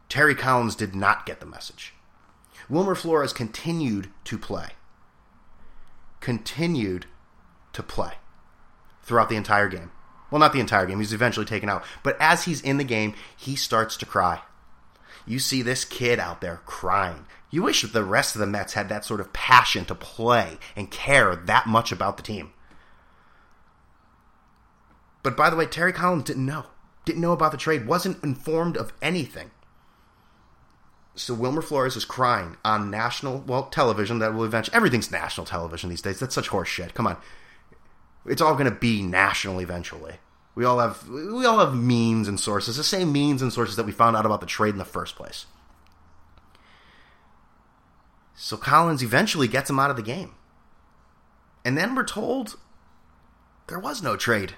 Terry 0.08 0.34
Collins 0.34 0.74
did 0.74 0.96
not 0.96 1.24
get 1.24 1.38
the 1.38 1.46
message. 1.46 1.94
Wilmer 2.68 2.96
Flores 2.96 3.32
continued 3.32 4.10
to 4.24 4.36
play. 4.36 4.70
Continued 6.20 7.06
to 7.72 7.82
play 7.82 8.14
throughout 9.02 9.28
the 9.28 9.36
entire 9.36 9.68
game. 9.68 9.90
Well, 10.30 10.40
not 10.40 10.52
the 10.52 10.60
entire 10.60 10.86
game. 10.86 10.98
He's 10.98 11.12
eventually 11.12 11.46
taken 11.46 11.68
out. 11.68 11.84
But 12.02 12.16
as 12.20 12.44
he's 12.44 12.60
in 12.60 12.76
the 12.76 12.84
game, 12.84 13.14
he 13.36 13.56
starts 13.56 13.96
to 13.98 14.06
cry. 14.06 14.42
You 15.26 15.38
see 15.38 15.62
this 15.62 15.84
kid 15.84 16.18
out 16.18 16.40
there 16.40 16.60
crying. 16.66 17.26
You 17.50 17.62
wish 17.62 17.82
the 17.82 18.04
rest 18.04 18.34
of 18.34 18.40
the 18.40 18.46
Mets 18.46 18.74
had 18.74 18.88
that 18.88 19.04
sort 19.04 19.20
of 19.20 19.32
passion 19.32 19.84
to 19.86 19.94
play 19.94 20.58
and 20.76 20.90
care 20.90 21.34
that 21.34 21.66
much 21.66 21.92
about 21.92 22.16
the 22.16 22.22
team. 22.22 22.52
But 25.22 25.36
by 25.36 25.50
the 25.50 25.56
way, 25.56 25.66
Terry 25.66 25.92
Collins 25.92 26.24
didn't 26.24 26.46
know. 26.46 26.66
Didn't 27.04 27.22
know 27.22 27.32
about 27.32 27.52
the 27.52 27.58
trade, 27.58 27.86
wasn't 27.86 28.22
informed 28.22 28.76
of 28.76 28.92
anything. 29.00 29.50
So 31.18 31.34
Wilmer 31.34 31.62
Flores 31.62 31.96
is 31.96 32.04
crying 32.04 32.56
on 32.64 32.90
national, 32.90 33.40
well, 33.40 33.64
television 33.64 34.20
that 34.20 34.34
will 34.34 34.44
eventually. 34.44 34.76
Everything's 34.76 35.10
national 35.10 35.46
television 35.46 35.90
these 35.90 36.00
days. 36.00 36.20
That's 36.20 36.34
such 36.34 36.48
horse 36.48 36.68
shit. 36.68 36.94
Come 36.94 37.08
on, 37.08 37.16
it's 38.24 38.40
all 38.40 38.54
going 38.54 38.70
to 38.70 38.70
be 38.70 39.02
national 39.02 39.60
eventually. 39.60 40.14
We 40.54 40.64
all 40.64 40.78
have 40.78 41.08
we 41.08 41.44
all 41.44 41.58
have 41.58 41.74
means 41.74 42.28
and 42.28 42.38
sources, 42.38 42.76
the 42.76 42.84
same 42.84 43.10
means 43.10 43.42
and 43.42 43.52
sources 43.52 43.74
that 43.76 43.86
we 43.86 43.92
found 43.92 44.16
out 44.16 44.26
about 44.26 44.40
the 44.40 44.46
trade 44.46 44.70
in 44.70 44.78
the 44.78 44.84
first 44.84 45.16
place. 45.16 45.46
So 48.36 48.56
Collins 48.56 49.02
eventually 49.02 49.48
gets 49.48 49.68
him 49.68 49.80
out 49.80 49.90
of 49.90 49.96
the 49.96 50.02
game. 50.02 50.34
And 51.64 51.76
then 51.76 51.96
we're 51.96 52.04
told 52.04 52.56
there 53.66 53.80
was 53.80 54.02
no 54.02 54.16
trade. 54.16 54.54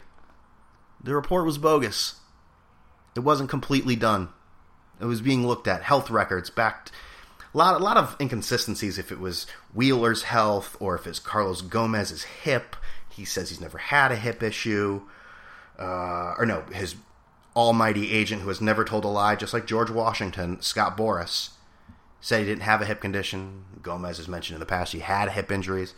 The 1.02 1.14
report 1.14 1.46
was 1.46 1.56
bogus. 1.56 2.20
It 3.16 3.20
wasn't 3.20 3.48
completely 3.48 3.96
done. 3.96 4.28
It 5.00 5.06
was 5.06 5.20
being 5.20 5.46
looked 5.46 5.66
at. 5.66 5.82
Health 5.82 6.10
records 6.10 6.50
backed. 6.50 6.92
A 7.52 7.58
lot, 7.58 7.80
a 7.80 7.82
lot 7.82 7.96
of 7.96 8.16
inconsistencies 8.20 8.98
if 8.98 9.10
it 9.10 9.18
was 9.18 9.46
Wheeler's 9.74 10.24
health 10.24 10.76
or 10.78 10.94
if 10.94 11.06
it's 11.06 11.18
Carlos 11.18 11.62
Gomez's 11.62 12.22
hip. 12.22 12.76
He 13.08 13.24
says 13.24 13.48
he's 13.48 13.60
never 13.60 13.78
had 13.78 14.12
a 14.12 14.16
hip 14.16 14.42
issue. 14.42 15.02
Uh, 15.78 16.34
or 16.38 16.46
no, 16.46 16.62
his 16.72 16.94
almighty 17.56 18.12
agent 18.12 18.42
who 18.42 18.48
has 18.48 18.60
never 18.60 18.84
told 18.84 19.04
a 19.04 19.08
lie, 19.08 19.34
just 19.34 19.54
like 19.54 19.66
George 19.66 19.90
Washington, 19.90 20.60
Scott 20.60 20.96
Boras, 20.96 21.50
said 22.20 22.40
he 22.40 22.46
didn't 22.46 22.62
have 22.62 22.82
a 22.82 22.86
hip 22.86 23.00
condition. 23.00 23.64
Gomez 23.82 24.18
has 24.18 24.28
mentioned 24.28 24.56
in 24.56 24.60
the 24.60 24.66
past 24.66 24.92
he 24.92 25.00
had 25.00 25.30
hip 25.30 25.50
injuries. 25.50 25.94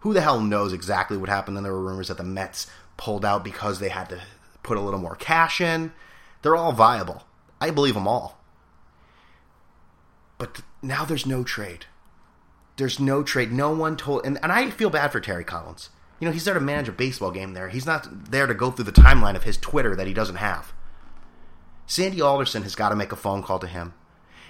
Who 0.00 0.12
the 0.12 0.20
hell 0.20 0.40
knows 0.40 0.72
exactly 0.72 1.16
what 1.16 1.28
happened? 1.28 1.56
Then 1.56 1.64
there 1.64 1.72
were 1.72 1.80
rumors 1.80 2.08
that 2.08 2.16
the 2.16 2.24
Mets 2.24 2.66
pulled 2.96 3.24
out 3.24 3.44
because 3.44 3.78
they 3.78 3.88
had 3.88 4.08
to 4.10 4.20
put 4.62 4.76
a 4.76 4.80
little 4.80 5.00
more 5.00 5.16
cash 5.16 5.60
in. 5.60 5.92
They're 6.42 6.56
all 6.56 6.72
viable. 6.72 7.24
I 7.60 7.70
believe 7.70 7.94
them 7.94 8.08
all. 8.08 8.41
But 10.42 10.60
now 10.82 11.04
there's 11.04 11.24
no 11.24 11.44
trade. 11.44 11.86
There's 12.76 12.98
no 12.98 13.22
trade. 13.22 13.52
No 13.52 13.72
one 13.72 13.96
told. 13.96 14.26
And, 14.26 14.40
and 14.42 14.50
I 14.50 14.70
feel 14.70 14.90
bad 14.90 15.12
for 15.12 15.20
Terry 15.20 15.44
Collins. 15.44 15.90
You 16.18 16.26
know, 16.26 16.32
he's 16.32 16.44
there 16.44 16.54
to 16.54 16.60
manage 16.60 16.88
a 16.88 16.92
baseball 16.92 17.30
game 17.30 17.54
there. 17.54 17.68
He's 17.68 17.86
not 17.86 18.32
there 18.32 18.48
to 18.48 18.52
go 18.52 18.72
through 18.72 18.86
the 18.86 18.90
timeline 18.90 19.36
of 19.36 19.44
his 19.44 19.56
Twitter 19.56 19.94
that 19.94 20.08
he 20.08 20.12
doesn't 20.12 20.34
have. 20.34 20.72
Sandy 21.86 22.20
Alderson 22.20 22.64
has 22.64 22.74
got 22.74 22.88
to 22.88 22.96
make 22.96 23.12
a 23.12 23.16
phone 23.16 23.44
call 23.44 23.60
to 23.60 23.68
him. 23.68 23.94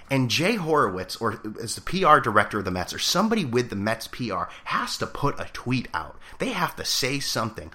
And 0.09 0.31
Jay 0.31 0.55
Horwitz, 0.55 1.21
or 1.21 1.39
as 1.61 1.75
the 1.75 1.81
PR 1.81 2.17
director 2.17 2.57
of 2.57 2.65
the 2.65 2.71
Mets, 2.71 2.91
or 2.91 2.97
somebody 2.97 3.45
with 3.45 3.69
the 3.69 3.75
Mets 3.75 4.07
PR, 4.07 4.45
has 4.63 4.97
to 4.97 5.05
put 5.05 5.39
a 5.39 5.45
tweet 5.53 5.89
out. 5.93 6.17
They 6.39 6.53
have 6.53 6.75
to 6.77 6.85
say 6.85 7.19
something. 7.19 7.71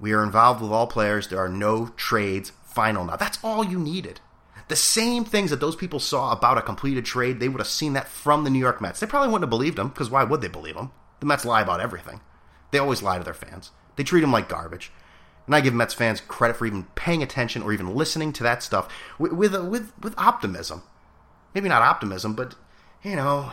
We 0.00 0.14
are 0.14 0.24
involved 0.24 0.62
with 0.62 0.72
all 0.72 0.86
players. 0.86 1.28
There 1.28 1.38
are 1.38 1.50
no 1.50 1.88
trades 1.98 2.50
final 2.64 3.04
now. 3.04 3.16
That's 3.16 3.38
all 3.44 3.62
you 3.62 3.78
needed. 3.78 4.20
The 4.68 4.76
same 4.76 5.24
things 5.24 5.50
that 5.50 5.60
those 5.60 5.76
people 5.76 5.98
saw 5.98 6.30
about 6.32 6.58
a 6.58 6.62
completed 6.62 7.04
trade, 7.04 7.40
they 7.40 7.48
would 7.48 7.60
have 7.60 7.68
seen 7.68 7.94
that 7.94 8.08
from 8.08 8.44
the 8.44 8.50
New 8.50 8.58
York 8.58 8.80
Mets. 8.80 9.00
They 9.00 9.06
probably 9.06 9.28
wouldn't 9.28 9.44
have 9.44 9.50
believed 9.50 9.76
them, 9.76 9.88
because 9.88 10.10
why 10.10 10.24
would 10.24 10.42
they 10.42 10.48
believe 10.48 10.74
them? 10.74 10.92
The 11.20 11.26
Mets 11.26 11.44
lie 11.44 11.62
about 11.62 11.80
everything. 11.80 12.20
They 12.70 12.78
always 12.78 13.02
lie 13.02 13.18
to 13.18 13.24
their 13.24 13.34
fans. 13.34 13.70
They 13.96 14.04
treat 14.04 14.20
them 14.20 14.32
like 14.32 14.48
garbage. 14.48 14.92
And 15.46 15.54
I 15.54 15.62
give 15.62 15.72
Mets 15.72 15.94
fans 15.94 16.20
credit 16.20 16.56
for 16.56 16.66
even 16.66 16.84
paying 16.94 17.22
attention 17.22 17.62
or 17.62 17.72
even 17.72 17.94
listening 17.94 18.34
to 18.34 18.42
that 18.42 18.62
stuff 18.62 18.92
with 19.18 19.32
with 19.32 19.56
with, 19.56 19.92
with 20.02 20.14
optimism. 20.18 20.82
Maybe 21.54 21.70
not 21.70 21.80
optimism, 21.80 22.34
but 22.34 22.54
you 23.02 23.16
know, 23.16 23.50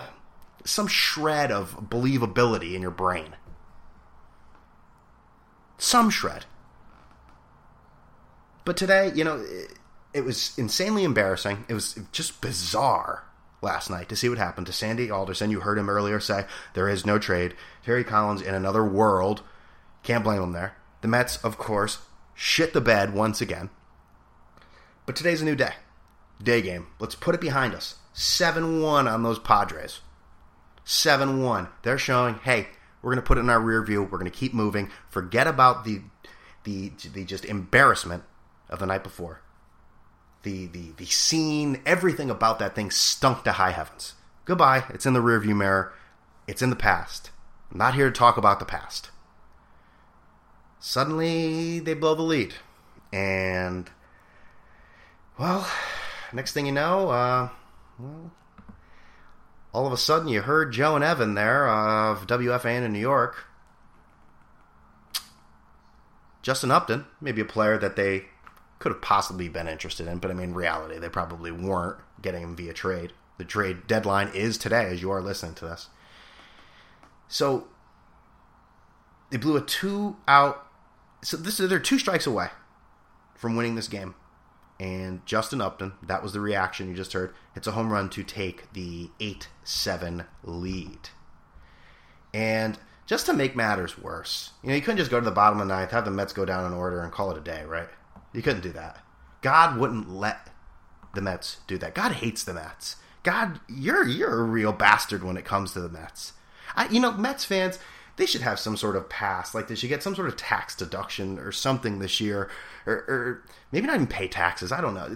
some 0.66 0.88
shred 0.88 1.54
of 1.54 1.90
believability 1.90 2.74
in 2.74 2.82
your 2.82 2.92
brain. 2.92 3.38
Some 5.78 6.10
shred. 6.10 6.46
But 8.66 8.76
today, 8.76 9.14
you 9.16 9.24
know, 9.24 9.46
it, 10.16 10.24
was 10.24 10.58
insanely 10.58 11.04
embarrassing. 11.04 11.66
It 11.68 11.74
was 11.74 12.00
just 12.14 12.40
bizarre 12.40 13.26
last 13.62 13.90
night 13.90 14.08
to 14.10 14.16
see 14.16 14.30
what 14.30 14.38
happened 14.38 14.68
to 14.68 14.74
Sandy 14.74 15.12
Alderson. 15.12 15.52
You 15.52 15.60
heard 15.60 15.78
him 15.78 15.90
earlier 15.90 16.22
say 16.22 16.46
there 16.74 16.88
is 16.88 17.06
no 17.06 17.20
trade. 17.20 17.54
Terry 17.84 18.06
Collins 18.06 18.42
in 18.42 18.56
another 18.56 18.84
world. 18.84 19.44
Can't 20.04 20.24
blame 20.24 20.42
him 20.42 20.54
there. 20.54 20.78
The 21.02 21.10
Mets, 21.10 21.38
of 21.44 21.58
course, 21.58 22.00
shit 22.34 22.74
the 22.74 22.80
bed 22.80 23.14
once 23.14 23.42
again. 23.42 23.70
But 25.06 25.18
today's 25.18 25.42
a 25.42 25.46
new 25.46 25.56
day. 25.56 25.74
Day 26.42 26.62
game. 26.62 26.88
Let's 26.98 27.16
put 27.16 27.36
it 27.36 27.42
behind 27.42 27.76
us. 27.76 27.96
7 28.14 28.82
1 28.82 29.08
on 29.08 29.24
those 29.24 29.40
Padres. 29.40 30.00
7 30.86 31.44
1. 31.44 31.68
They're 31.84 31.98
showing, 31.98 32.36
hey, 32.36 32.68
we're 33.02 33.12
going 33.12 33.22
to 33.22 33.28
put 33.28 33.38
it 33.38 33.42
in 33.42 33.50
our 33.50 33.60
rear 33.60 33.84
view. 33.84 34.02
We're 34.02 34.18
going 34.18 34.32
to 34.32 34.38
keep 34.38 34.54
moving. 34.54 34.90
Forget 35.10 35.48
about 35.48 35.84
the, 35.84 36.02
the, 36.64 36.92
the 37.14 37.26
just 37.26 37.44
embarrassment 37.44 38.24
of 38.70 38.80
the 38.80 38.86
night 38.86 39.04
before. 39.04 39.42
The, 40.46 40.68
the, 40.68 40.92
the 40.98 41.06
scene, 41.06 41.82
everything 41.88 42.30
about 42.30 42.60
that 42.60 42.76
thing 42.76 42.92
stunk 42.92 43.44
to 43.46 43.54
high 43.54 43.72
heavens. 43.72 44.14
Goodbye. 44.46 44.84
It's 44.90 45.08
in 45.08 45.14
the 45.14 45.20
rearview 45.20 45.58
mirror. 45.58 45.92
It's 46.48 46.62
in 46.62 46.70
the 46.70 46.76
past. 46.76 47.32
I'm 47.72 47.80
not 47.80 47.96
here 47.96 48.12
to 48.12 48.16
talk 48.16 48.38
about 48.38 48.60
the 48.60 48.66
past. 48.66 49.10
Suddenly, 50.80 51.80
they 51.80 51.96
blow 51.96 52.14
the 52.14 52.22
lead. 52.22 52.54
And, 53.12 53.90
well, 55.40 55.68
next 56.32 56.54
thing 56.54 56.68
you 56.68 56.72
know, 56.72 57.10
uh, 57.10 57.50
well, 57.98 58.32
all 59.74 59.88
of 59.88 59.94
a 59.94 59.98
sudden 59.98 60.28
you 60.28 60.44
heard 60.44 60.74
Joe 60.74 60.94
and 60.94 61.04
Evan 61.04 61.34
there 61.34 61.68
of 61.68 62.28
WFAN 62.28 62.84
in 62.84 62.94
New 62.94 63.00
York. 63.00 63.48
Justin 66.44 66.70
Upton, 66.70 67.08
maybe 67.20 67.42
a 67.42 67.46
player 67.46 67.80
that 67.80 67.96
they 67.96 68.26
could 68.80 68.92
have 68.92 69.02
possibly 69.02 69.48
been 69.48 69.68
interested 69.68 70.08
in, 70.08 70.18
but 70.18 70.32
I 70.32 70.34
mean, 70.34 70.54
reality, 70.54 70.98
they 71.00 71.10
probably 71.10 71.52
weren't 71.52 72.00
getting 72.22 72.44
him 72.44 72.56
via 72.56 72.74
trade. 72.74 73.14
The 73.38 73.46
trade 73.46 73.88
deadline 73.88 74.30
is 74.34 74.58
today 74.58 74.86
as 74.86 75.02
you 75.02 75.12
are 75.12 75.22
listening 75.22 75.56
to 75.56 75.66
this. 75.66 75.88
So 77.28 77.68
they 79.30 79.38
blew 79.38 79.58
a 79.58 79.62
two 79.62 80.18
out. 80.28 80.68
So 81.22 81.38
this 81.38 81.60
is—they're 81.60 81.80
two 81.80 82.00
strikes 82.00 82.28
away 82.28 82.50
from 83.36 83.56
winning 83.56 83.76
this 83.76 83.88
game. 83.88 84.16
And 84.80 85.26
Justin 85.26 85.62
Upton, 85.62 85.94
that 86.04 86.22
was 86.22 86.34
the 86.34 86.42
reaction 86.42 86.90
you 86.90 86.96
just 86.96 87.14
heard. 87.14 87.34
It's 87.56 87.68
a 87.68 87.72
home 87.72 87.92
run 87.92 88.10
to 88.10 88.24
take 88.24 88.74
the 88.74 89.10
8 89.22 89.48
7 89.64 90.26
lead. 90.44 91.10
And 92.34 92.78
just 93.06 93.26
to 93.28 93.34
make 93.34 93.56
matters 93.56 93.98
worse, 93.98 94.52
you 94.62 94.70
know, 94.70 94.76
you 94.76 94.82
couldn't 94.82 94.98
just 94.98 95.12
go 95.12 95.20
to 95.20 95.26
the 95.26 95.32
bottom 95.32 95.62
of 95.62 95.68
the 95.68 95.74
ninth, 95.74 95.92
have 95.92 96.04
the 96.04 96.12
Mets 96.12 96.34
go 96.34 96.44
down 96.44 96.66
in 96.66 96.74
order, 96.74 97.02
and 97.02 97.12
call 97.12 97.32
it 97.32 97.38
a 97.38 97.42
day, 97.42 97.64
right? 97.64 97.88
You 98.36 98.42
couldn't 98.42 98.64
do 98.64 98.74
that. 98.74 99.04
God 99.42 99.78
wouldn't 99.78 100.10
let 100.10 100.50
the 101.14 101.22
Mets 101.22 101.58
do 101.68 101.78
that. 101.78 101.96
God 101.96 102.14
hates 102.14 102.44
the 102.44 102.54
Mets. 102.54 102.98
God, 103.24 103.60
you're 103.68 104.06
you're 104.06 104.42
a 104.42 104.44
real 104.44 104.74
bastard 104.74 105.24
when 105.24 105.38
it 105.38 105.46
comes 105.46 105.72
to 105.72 105.82
the 105.82 105.90
Mets. 105.90 106.34
I, 106.76 106.88
you 106.90 107.00
know, 107.00 107.12
Mets 107.14 107.46
fans, 107.46 107.80
they 108.18 108.26
should 108.26 108.42
have 108.42 108.60
some 108.60 108.78
sort 108.78 108.96
of 108.96 109.10
pass. 109.10 109.56
Like 109.56 109.68
they 109.68 109.76
should 109.76 109.90
get 109.90 110.04
some 110.04 110.16
sort 110.16 110.28
of 110.28 110.36
tax 110.36 110.76
deduction 110.76 111.40
or 111.40 111.52
something 111.52 112.00
this 112.00 112.20
year, 112.20 112.50
or, 112.86 112.94
or 112.94 113.44
maybe 113.72 113.88
not 113.88 113.96
even 113.96 114.08
pay 114.08 114.28
taxes. 114.28 114.72
I 114.72 114.82
don't 114.82 114.94
know. 114.94 115.08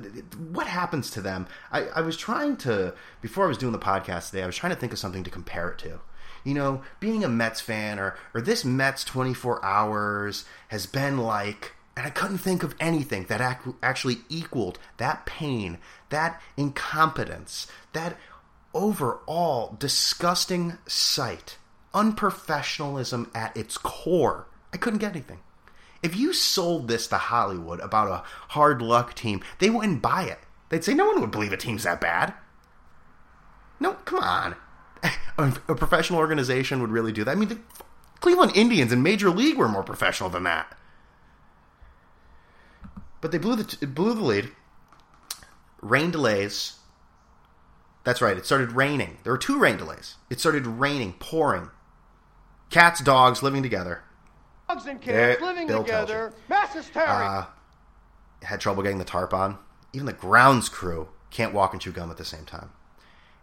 What 0.52 0.68
happens 0.68 1.12
to 1.12 1.22
them? 1.22 1.48
I, 1.72 1.88
I 1.88 2.02
was 2.02 2.18
trying 2.18 2.58
to 2.58 2.94
before 3.22 3.46
I 3.46 3.48
was 3.48 3.58
doing 3.58 3.74
the 3.74 3.80
podcast 3.80 4.30
today. 4.30 4.44
I 4.44 4.48
was 4.48 4.56
trying 4.56 4.74
to 4.74 4.80
think 4.80 4.94
of 4.94 5.00
something 5.00 5.24
to 5.24 5.30
compare 5.30 5.70
it 5.70 5.80
to. 5.80 6.00
You 6.44 6.54
know, 6.54 6.82
being 7.00 7.24
a 7.24 7.30
Mets 7.30 7.62
fan 7.62 8.00
or 8.00 8.18
or 8.34 8.42
this 8.42 8.64
Mets 8.64 9.04
twenty 9.04 9.34
four 9.34 9.64
hours 9.64 10.46
has 10.70 10.86
been 10.86 11.18
like. 11.18 11.74
And 12.00 12.08
I 12.08 12.12
couldn't 12.12 12.38
think 12.38 12.63
of 12.63 12.75
anything 12.79 13.25
that 13.25 13.41
ac- 13.41 13.75
actually 13.84 14.20
equaled 14.29 14.79
that 15.00 15.25
pain, 15.25 15.79
that 16.12 16.41
incompetence, 16.56 17.68
that 17.91 18.15
overall 18.74 19.75
disgusting 19.77 20.77
sight 20.88 21.58
unprofessionalism 21.94 23.29
at 23.36 23.58
its 23.58 23.77
core. 23.77 24.48
I 24.74 24.77
couldn't 24.77 25.00
get 25.00 25.12
anything. 25.12 25.39
If 26.01 26.15
you 26.15 26.32
sold 26.32 26.88
this 26.88 27.06
to 27.08 27.18
Hollywood 27.18 27.82
about 27.82 28.08
a 28.08 28.24
hard 28.53 28.82
luck 28.82 29.13
team, 29.13 29.44
they 29.58 29.70
wouldn't 29.70 30.01
buy 30.01 30.24
it. 30.24 30.39
They'd 30.70 30.86
say 30.86 30.94
no 30.94 31.06
one 31.06 31.20
would 31.20 31.32
believe 31.32 31.51
a 31.51 31.58
team's 31.58 31.84
that 31.84 32.00
bad. 32.00 32.34
No, 33.77 33.96
come 34.06 34.20
on. 34.20 34.56
A 35.38 35.75
professional 35.75 36.20
organization 36.20 36.79
would 36.79 36.91
really 36.91 37.12
do 37.12 37.25
that. 37.25 37.32
I 37.32 37.36
mean, 37.36 37.50
the 37.50 37.60
Cleveland 38.22 38.53
Indians 38.56 38.94
in 38.94 39.03
Major 39.03 39.29
League 39.29 39.58
were 39.58 39.68
more 39.68 39.84
professional 39.84 40.29
than 40.29 40.44
that. 40.44 40.77
But 43.22 43.32
they 43.32 43.38
blew 43.38 43.56
the 43.56 43.88
blew 43.88 44.14
the 44.14 44.24
lead. 44.24 44.52
Rain 45.82 46.12
delays. 46.12 46.76
That's 48.04 48.22
right. 48.22 48.38
It 48.38 48.46
started 48.46 48.72
raining. 48.72 49.18
There 49.24 49.34
were 49.34 49.38
two 49.38 49.60
rain 49.60 49.78
delays. 49.78 50.16
It 50.30 50.40
started 50.40 50.66
raining, 50.66 51.14
pouring. 51.20 51.70
Cats, 52.70 53.02
dogs 53.02 53.44
living 53.44 53.64
together. 53.64 54.04
Dogs 54.68 54.86
and 54.86 55.02
cats 55.02 55.42
living 55.42 55.68
Bill 55.68 55.84
together. 55.84 56.34
Mass 56.48 56.74
hysteria. 56.74 57.08
Uh, 57.08 57.46
had 58.44 58.60
trouble 58.60 58.84
getting 58.84 59.00
the 59.00 59.06
tarp 59.06 59.34
on. 59.34 59.58
Even 59.94 60.06
the 60.06 60.14
grounds 60.14 60.70
crew 60.70 61.10
can't 61.32 61.54
walk 61.54 61.74
and 61.74 61.82
chew 61.82 61.92
gum 61.92 62.12
at 62.12 62.18
the 62.18 62.26
same 62.26 62.46
time. 62.46 62.72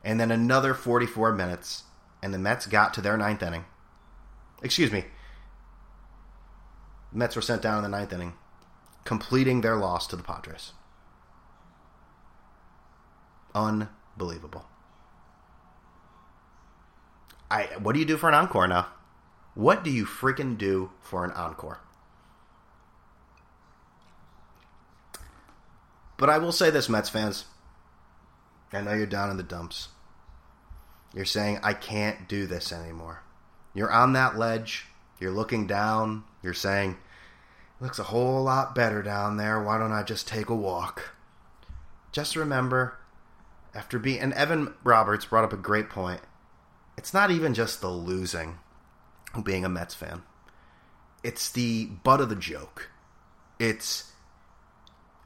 And 0.04 0.20
then 0.20 0.30
another 0.30 0.74
44 0.74 1.32
minutes, 1.32 1.84
and 2.22 2.32
the 2.32 2.38
Mets 2.38 2.66
got 2.66 2.94
to 2.94 3.00
their 3.00 3.16
ninth 3.16 3.42
inning. 3.42 3.64
Excuse 4.62 4.92
me. 4.92 5.04
The 7.12 7.18
Mets 7.18 7.34
were 7.36 7.42
sent 7.42 7.62
down 7.62 7.78
in 7.78 7.82
the 7.90 7.96
ninth 7.96 8.12
inning, 8.12 8.34
completing 9.06 9.60
their 9.62 9.76
loss 9.76 10.06
to 10.08 10.16
the 10.16 10.22
Padres. 10.22 10.72
Unbelievable. 13.54 14.66
I 17.50 17.64
what 17.80 17.94
do 17.94 18.00
you 18.00 18.04
do 18.04 18.18
for 18.18 18.28
an 18.28 18.34
encore 18.34 18.68
now? 18.68 18.88
What 19.54 19.82
do 19.82 19.90
you 19.90 20.04
freaking 20.04 20.58
do 20.58 20.90
for 21.00 21.24
an 21.24 21.30
encore? 21.30 21.80
But 26.18 26.30
I 26.30 26.38
will 26.38 26.52
say 26.52 26.70
this, 26.70 26.88
Mets 26.88 27.08
fans. 27.08 27.44
I 28.72 28.80
know 28.80 28.94
you're 28.94 29.06
down 29.06 29.30
in 29.30 29.36
the 29.36 29.42
dumps. 29.42 29.88
You're 31.14 31.24
saying, 31.24 31.60
I 31.62 31.72
can't 31.72 32.28
do 32.28 32.46
this 32.46 32.72
anymore. 32.72 33.22
You're 33.74 33.92
on 33.92 34.12
that 34.14 34.36
ledge. 34.36 34.86
You're 35.20 35.30
looking 35.30 35.66
down. 35.66 36.24
You're 36.42 36.54
saying, 36.54 36.96
looks 37.80 37.98
a 37.98 38.04
whole 38.04 38.42
lot 38.42 38.74
better 38.74 39.02
down 39.02 39.36
there. 39.36 39.62
Why 39.62 39.78
don't 39.78 39.92
I 39.92 40.02
just 40.02 40.28
take 40.28 40.48
a 40.48 40.54
walk? 40.54 41.14
Just 42.12 42.36
remember, 42.36 42.98
after 43.74 43.98
being. 43.98 44.20
And 44.20 44.32
Evan 44.32 44.74
Roberts 44.82 45.26
brought 45.26 45.44
up 45.44 45.52
a 45.52 45.58
great 45.58 45.90
point. 45.90 46.20
It's 46.96 47.12
not 47.12 47.30
even 47.30 47.52
just 47.52 47.80
the 47.80 47.90
losing, 47.90 48.58
being 49.42 49.64
a 49.64 49.68
Mets 49.68 49.94
fan, 49.94 50.22
it's 51.22 51.50
the 51.50 51.86
butt 51.86 52.20
of 52.20 52.28
the 52.28 52.36
joke. 52.36 52.90
It's, 53.58 54.12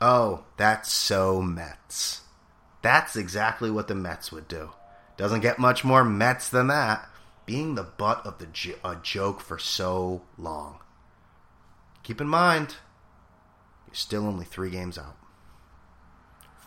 oh, 0.00 0.44
that's 0.56 0.92
so 0.92 1.42
Mets. 1.42 2.22
That's 2.82 3.16
exactly 3.16 3.70
what 3.70 3.86
the 3.86 3.94
Mets 3.94 4.32
would 4.32 4.48
do. 4.48 4.70
Doesn't 5.16 5.40
get 5.40 5.58
much 5.58 5.84
more 5.84 6.04
Mets 6.04 6.48
than 6.48 6.68
that. 6.68 7.08
Being 7.44 7.74
the 7.74 7.82
butt 7.82 8.24
of 8.24 8.38
the 8.38 8.46
jo- 8.46 8.78
a 8.82 8.96
joke 8.96 9.40
for 9.40 9.58
so 9.58 10.22
long. 10.38 10.78
Keep 12.02 12.20
in 12.20 12.28
mind, 12.28 12.76
you're 13.86 13.94
still 13.94 14.26
only 14.26 14.44
three 14.44 14.70
games 14.70 14.98
out. 14.98 15.16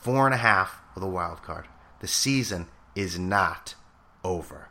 Four 0.02 0.26
and 0.26 0.34
a 0.34 0.38
half 0.38 0.82
with 0.94 1.04
a 1.04 1.08
wild 1.08 1.42
card. 1.42 1.68
The 2.02 2.08
season 2.08 2.68
is 2.96 3.18
not 3.18 3.76
over. 4.24 4.70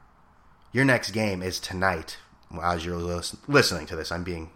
Your 0.72 0.84
next 0.84 1.10
game 1.10 1.42
is 1.42 1.58
tonight. 1.58 2.18
As 2.62 2.84
you're 2.84 2.96
lis- 2.96 3.36
listening 3.48 3.86
to 3.86 3.96
this, 3.96 4.12
I'm 4.12 4.24
being 4.24 4.50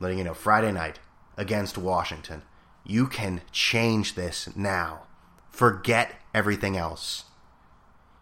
letting 0.00 0.18
you 0.18 0.24
know 0.24 0.34
Friday 0.34 0.72
night 0.72 0.98
against 1.36 1.78
Washington. 1.78 2.42
You 2.84 3.06
can 3.06 3.42
change 3.52 4.14
this 4.14 4.48
now. 4.56 5.02
Forget 5.50 6.14
everything 6.34 6.76
else. 6.76 7.24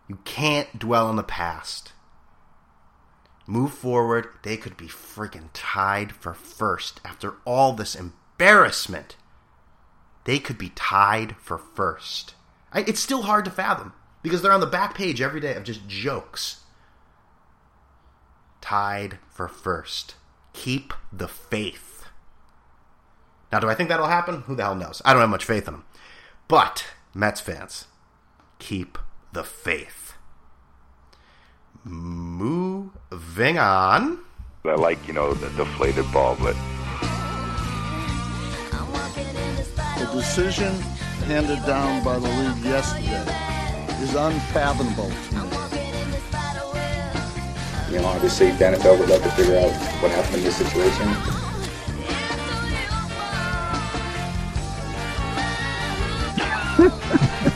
You 0.09 0.19
can't 0.25 0.79
dwell 0.79 1.07
on 1.07 1.17
the 1.17 1.23
past. 1.23 1.93
Move 3.47 3.73
forward. 3.73 4.29
They 4.43 4.57
could 4.57 4.77
be 4.77 4.87
freaking 4.87 5.49
tied 5.53 6.13
for 6.13 6.35
first 6.35 7.01
after 7.05 7.35
all 7.45 7.73
this 7.73 7.95
embarrassment. 7.95 9.17
They 10.25 10.39
could 10.39 10.59
be 10.59 10.71
tied 10.71 11.37
for 11.37 11.57
first. 11.57 12.35
I, 12.73 12.81
it's 12.81 13.01
still 13.01 13.23
hard 13.23 13.45
to 13.45 13.51
fathom 13.51 13.93
because 14.23 14.43
they're 14.43 14.53
on 14.53 14.61
the 14.61 14.67
back 14.67 14.95
page 14.95 15.21
every 15.21 15.41
day 15.41 15.55
of 15.55 15.63
just 15.63 15.87
jokes. 15.87 16.61
Tied 18.61 19.19
for 19.31 19.47
first. 19.47 20.17
Keep 20.53 20.93
the 21.13 21.29
faith. 21.29 22.07
Now, 23.53 23.61
do 23.61 23.69
I 23.69 23.75
think 23.75 23.89
that'll 23.89 24.09
happen? 24.09 24.43
Who 24.43 24.57
the 24.57 24.65
hell 24.65 24.75
knows? 24.75 25.01
I 25.05 25.13
don't 25.13 25.21
have 25.21 25.31
much 25.31 25.45
faith 25.45 25.69
in 25.69 25.75
them. 25.75 25.85
But, 26.49 26.87
Mets 27.15 27.41
fans, 27.41 27.87
keep 28.59 28.99
the 29.33 29.45
faith. 29.45 30.06
Moving 31.89 33.59
on. 33.59 34.19
I 34.65 34.75
like, 34.75 35.07
you 35.07 35.15
know, 35.15 35.33
the 35.35 35.49
deflated 35.51 36.11
ball, 36.13 36.37
but 36.41 36.57
The 39.97 40.07
decision 40.13 40.75
handed 41.27 41.65
down 41.65 42.03
by 42.03 42.19
the 42.19 42.29
league 42.29 42.65
yesterday 42.65 43.25
is 44.03 44.15
unfathomable 44.15 45.09
to 45.09 45.35
me. 45.35 45.41
You 47.93 48.03
know, 48.03 48.09
obviously, 48.09 48.51
the 48.51 48.65
NFL 48.65 48.99
would 48.99 49.09
love 49.09 49.23
to 49.23 49.31
figure 49.31 49.57
out 49.57 49.73
what 50.03 50.11
happened 50.11 50.37
in 50.37 50.43
this 50.43 50.57
situation. 50.57 51.07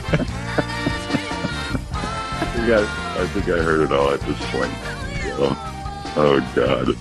I 2.32 2.52
think 2.54 2.99
I, 3.20 3.26
think 3.26 3.48
I 3.48 3.62
heard 3.62 3.80
it 3.80 3.92
all 3.92 4.10
at 4.12 4.20
this 4.20 4.38
point. 4.50 4.72
So, 5.20 5.54
oh 6.16 6.52
God. 6.54 6.96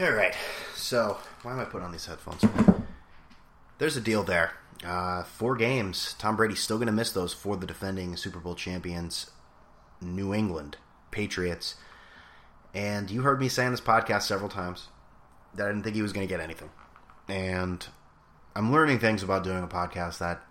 All 0.00 0.10
right. 0.12 0.34
So, 0.74 1.18
why 1.42 1.52
am 1.52 1.60
I 1.60 1.64
putting 1.64 1.86
on 1.86 1.92
these 1.92 2.06
headphones? 2.06 2.44
There's 3.78 3.96
a 3.96 4.00
deal 4.00 4.24
there. 4.24 4.54
Uh, 4.84 5.22
four 5.22 5.54
games. 5.54 6.16
Tom 6.18 6.34
Brady's 6.34 6.58
still 6.58 6.78
going 6.78 6.86
to 6.86 6.92
miss 6.92 7.12
those 7.12 7.32
for 7.32 7.56
the 7.56 7.66
defending 7.66 8.16
Super 8.16 8.40
Bowl 8.40 8.56
champions, 8.56 9.30
New 10.00 10.34
England 10.34 10.78
Patriots. 11.12 11.76
And 12.74 13.08
you 13.08 13.22
heard 13.22 13.40
me 13.40 13.48
say 13.48 13.66
on 13.66 13.70
this 13.70 13.80
podcast 13.80 14.22
several 14.22 14.48
times 14.48 14.88
that 15.54 15.66
I 15.66 15.68
didn't 15.68 15.84
think 15.84 15.94
he 15.94 16.02
was 16.02 16.12
going 16.12 16.26
to 16.26 16.32
get 16.32 16.40
anything. 16.40 16.70
And 17.28 17.86
I'm 18.56 18.72
learning 18.72 18.98
things 18.98 19.22
about 19.22 19.44
doing 19.44 19.62
a 19.62 19.68
podcast 19.68 20.18
that 20.18 20.42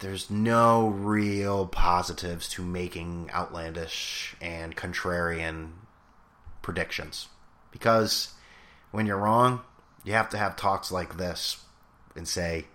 there's 0.00 0.30
no 0.30 0.88
real 0.88 1.66
positives 1.66 2.48
to 2.50 2.62
making 2.62 3.30
outlandish 3.34 4.36
and 4.40 4.76
contrarian 4.76 5.70
predictions. 6.62 7.28
Because 7.70 8.34
when 8.90 9.06
you're 9.06 9.18
wrong, 9.18 9.60
you 10.04 10.12
have 10.12 10.28
to 10.30 10.38
have 10.38 10.56
talks 10.56 10.92
like 10.92 11.16
this 11.16 11.62
and 12.14 12.26
say, 12.26 12.66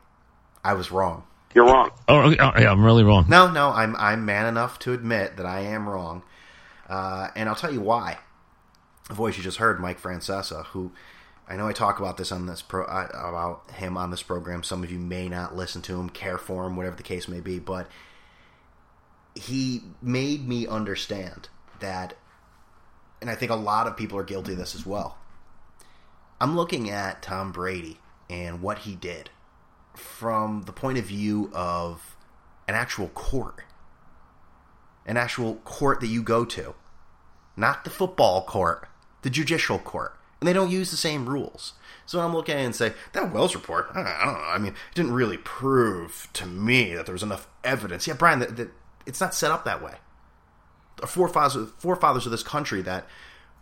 I 0.63 0.73
was 0.73 0.91
wrong. 0.91 1.23
You're 1.53 1.65
wrong. 1.65 1.91
Oh, 2.07 2.29
yeah, 2.29 2.71
I'm 2.71 2.83
really 2.83 3.03
wrong. 3.03 3.25
No, 3.29 3.49
no, 3.49 3.69
I'm 3.69 3.95
I'm 3.97 4.25
man 4.25 4.47
enough 4.47 4.79
to 4.79 4.93
admit 4.93 5.37
that 5.37 5.45
I 5.45 5.59
am 5.59 5.87
wrong, 5.87 6.23
uh, 6.89 7.27
and 7.35 7.47
I'll 7.47 7.55
tell 7.55 7.71
you 7.71 7.81
why. 7.81 8.17
The 9.07 9.13
voice 9.13 9.37
you 9.37 9.43
just 9.43 9.57
heard, 9.57 9.79
Mike 9.79 10.01
Francesa, 10.01 10.65
who 10.67 10.93
I 11.47 11.55
know 11.55 11.67
I 11.67 11.73
talk 11.73 11.99
about 11.99 12.17
this 12.17 12.31
on 12.31 12.45
this 12.45 12.61
pro 12.61 12.85
uh, 12.85 13.09
about 13.13 13.69
him 13.71 13.97
on 13.97 14.11
this 14.11 14.23
program. 14.23 14.63
Some 14.63 14.83
of 14.83 14.91
you 14.91 14.99
may 14.99 15.27
not 15.27 15.55
listen 15.55 15.81
to 15.83 15.99
him, 15.99 16.09
care 16.09 16.37
for 16.37 16.65
him, 16.65 16.75
whatever 16.75 16.95
the 16.95 17.03
case 17.03 17.27
may 17.27 17.41
be, 17.41 17.59
but 17.59 17.87
he 19.35 19.83
made 20.01 20.47
me 20.47 20.67
understand 20.67 21.49
that, 21.79 22.15
and 23.19 23.29
I 23.29 23.35
think 23.35 23.51
a 23.51 23.55
lot 23.55 23.87
of 23.87 23.97
people 23.97 24.17
are 24.17 24.23
guilty 24.23 24.53
of 24.53 24.57
this 24.57 24.75
as 24.75 24.85
well. 24.85 25.17
I'm 26.39 26.55
looking 26.55 26.89
at 26.89 27.21
Tom 27.21 27.51
Brady 27.51 27.99
and 28.29 28.61
what 28.61 28.79
he 28.79 28.95
did 28.95 29.29
from 29.95 30.63
the 30.63 30.71
point 30.71 30.97
of 30.97 31.05
view 31.05 31.51
of 31.53 32.15
an 32.67 32.75
actual 32.75 33.09
court. 33.09 33.63
An 35.05 35.17
actual 35.17 35.55
court 35.55 35.99
that 35.99 36.07
you 36.07 36.23
go 36.23 36.45
to. 36.45 36.75
Not 37.57 37.83
the 37.83 37.89
football 37.89 38.43
court, 38.45 38.87
the 39.21 39.29
judicial 39.29 39.77
court. 39.77 40.17
And 40.43 40.47
they 40.49 40.51
don't 40.51 40.69
use 40.69 40.91
the 40.91 40.97
same 40.97 41.29
rules. 41.29 41.71
So 42.05 42.19
I'm 42.19 42.33
looking 42.33 42.55
at 42.55 42.59
it 42.59 42.65
and 42.65 42.75
say, 42.75 42.91
that 43.13 43.31
Wells 43.31 43.55
report, 43.55 43.87
I 43.91 44.03
don't, 44.03 44.33
know, 44.33 44.39
I 44.41 44.57
mean, 44.57 44.73
it 44.73 44.93
didn't 44.93 45.13
really 45.13 45.37
prove 45.37 46.27
to 46.33 46.45
me 46.45 46.93
that 46.95 47.05
there 47.05 47.13
was 47.13 47.23
enough 47.23 47.47
evidence. 47.63 48.07
Yeah, 48.07 48.15
Brian, 48.15 48.39
that, 48.39 48.57
that 48.57 48.71
it's 49.05 49.21
not 49.21 49.33
set 49.33 49.51
up 49.51 49.63
that 49.63 49.81
way. 49.81 49.93
The 50.97 51.07
forefathers, 51.07 51.69
forefathers 51.77 52.25
of 52.25 52.33
this 52.33 52.43
country 52.43 52.81
that 52.81 53.07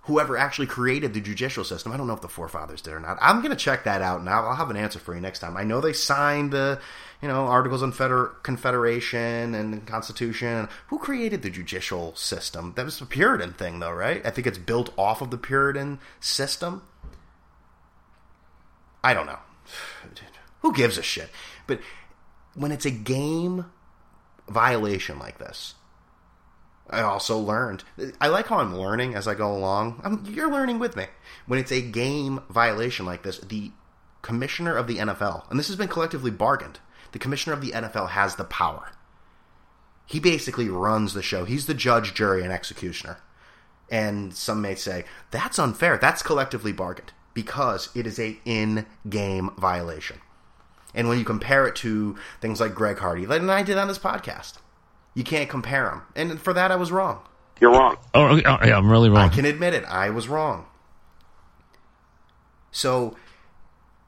whoever 0.03 0.35
actually 0.35 0.67
created 0.67 1.13
the 1.13 1.21
judicial 1.21 1.63
system. 1.63 1.91
I 1.91 1.97
don't 1.97 2.07
know 2.07 2.13
if 2.13 2.21
the 2.21 2.27
forefathers 2.27 2.81
did 2.81 2.93
or 2.93 2.99
not. 2.99 3.17
I'm 3.21 3.41
going 3.41 3.51
to 3.51 3.55
check 3.55 3.83
that 3.83 4.01
out, 4.01 4.19
and 4.19 4.29
I'll, 4.29 4.55
have 4.55 4.69
an 4.69 4.77
answer 4.77 4.99
for 4.99 5.13
you 5.13 5.21
next 5.21 5.39
time. 5.39 5.55
I 5.55 5.63
know 5.63 5.79
they 5.79 5.93
signed 5.93 6.51
the, 6.51 6.79
you 7.21 7.27
know, 7.27 7.45
Articles 7.45 7.83
of 7.83 7.95
Feder- 7.95 8.35
Confederation 8.41 9.53
and 9.53 9.85
Constitution. 9.85 10.69
Who 10.87 10.97
created 10.97 11.43
the 11.43 11.51
judicial 11.51 12.15
system? 12.15 12.73
That 12.75 12.85
was 12.85 12.99
a 12.99 13.05
Puritan 13.05 13.53
thing, 13.53 13.79
though, 13.79 13.91
right? 13.91 14.25
I 14.25 14.31
think 14.31 14.47
it's 14.47 14.57
built 14.57 14.91
off 14.97 15.21
of 15.21 15.29
the 15.29 15.37
Puritan 15.37 15.99
system. 16.19 16.81
I 19.03 19.13
don't 19.13 19.27
know. 19.27 19.39
Who 20.61 20.73
gives 20.73 20.97
a 20.97 21.03
shit? 21.03 21.29
But 21.67 21.79
when 22.55 22.71
it's 22.71 22.85
a 22.85 22.91
game 22.91 23.65
violation 24.47 25.19
like 25.19 25.37
this, 25.37 25.75
I 26.91 27.01
also 27.01 27.37
learned. 27.37 27.83
I 28.19 28.27
like 28.27 28.47
how 28.47 28.59
I'm 28.59 28.75
learning 28.75 29.15
as 29.15 29.27
I 29.27 29.35
go 29.35 29.55
along. 29.55 30.01
I'm, 30.03 30.25
you're 30.25 30.51
learning 30.51 30.79
with 30.79 30.95
me. 30.95 31.05
When 31.45 31.59
it's 31.59 31.71
a 31.71 31.81
game 31.81 32.41
violation 32.49 33.05
like 33.05 33.23
this, 33.23 33.39
the 33.39 33.71
commissioner 34.21 34.75
of 34.75 34.87
the 34.87 34.97
NFL, 34.97 35.49
and 35.49 35.57
this 35.57 35.67
has 35.67 35.75
been 35.75 35.87
collectively 35.87 36.31
bargained, 36.31 36.79
the 37.11 37.19
commissioner 37.19 37.53
of 37.53 37.61
the 37.61 37.71
NFL 37.71 38.09
has 38.09 38.35
the 38.35 38.43
power. 38.43 38.91
He 40.05 40.19
basically 40.19 40.67
runs 40.67 41.13
the 41.13 41.21
show. 41.21 41.45
He's 41.45 41.65
the 41.65 41.73
judge, 41.73 42.13
jury, 42.13 42.43
and 42.43 42.51
executioner. 42.51 43.19
And 43.89 44.33
some 44.33 44.61
may 44.61 44.75
say 44.75 45.05
that's 45.31 45.59
unfair. 45.59 45.97
That's 45.97 46.21
collectively 46.21 46.71
bargained 46.71 47.13
because 47.33 47.89
it 47.95 48.05
is 48.05 48.19
a 48.19 48.37
in-game 48.45 49.51
violation. 49.57 50.19
And 50.93 51.07
when 51.07 51.17
you 51.17 51.23
compare 51.23 51.67
it 51.67 51.75
to 51.77 52.17
things 52.41 52.59
like 52.59 52.75
Greg 52.75 52.99
Hardy, 52.99 53.25
like 53.25 53.41
I 53.41 53.63
did 53.63 53.77
on 53.77 53.87
this 53.87 53.99
podcast, 53.99 54.55
you 55.13 55.23
can't 55.23 55.49
compare 55.49 55.85
them. 55.85 56.03
And 56.15 56.39
for 56.39 56.53
that, 56.53 56.71
I 56.71 56.75
was 56.75 56.91
wrong. 56.91 57.21
You're 57.59 57.71
wrong. 57.71 57.97
Oh, 58.13 58.27
oh, 58.33 58.35
yeah, 58.35 58.77
I'm 58.77 58.89
really 58.89 59.09
wrong. 59.09 59.29
I 59.29 59.29
can 59.29 59.45
admit 59.45 59.73
it. 59.73 59.85
I 59.85 60.09
was 60.09 60.27
wrong. 60.27 60.65
So, 62.71 63.15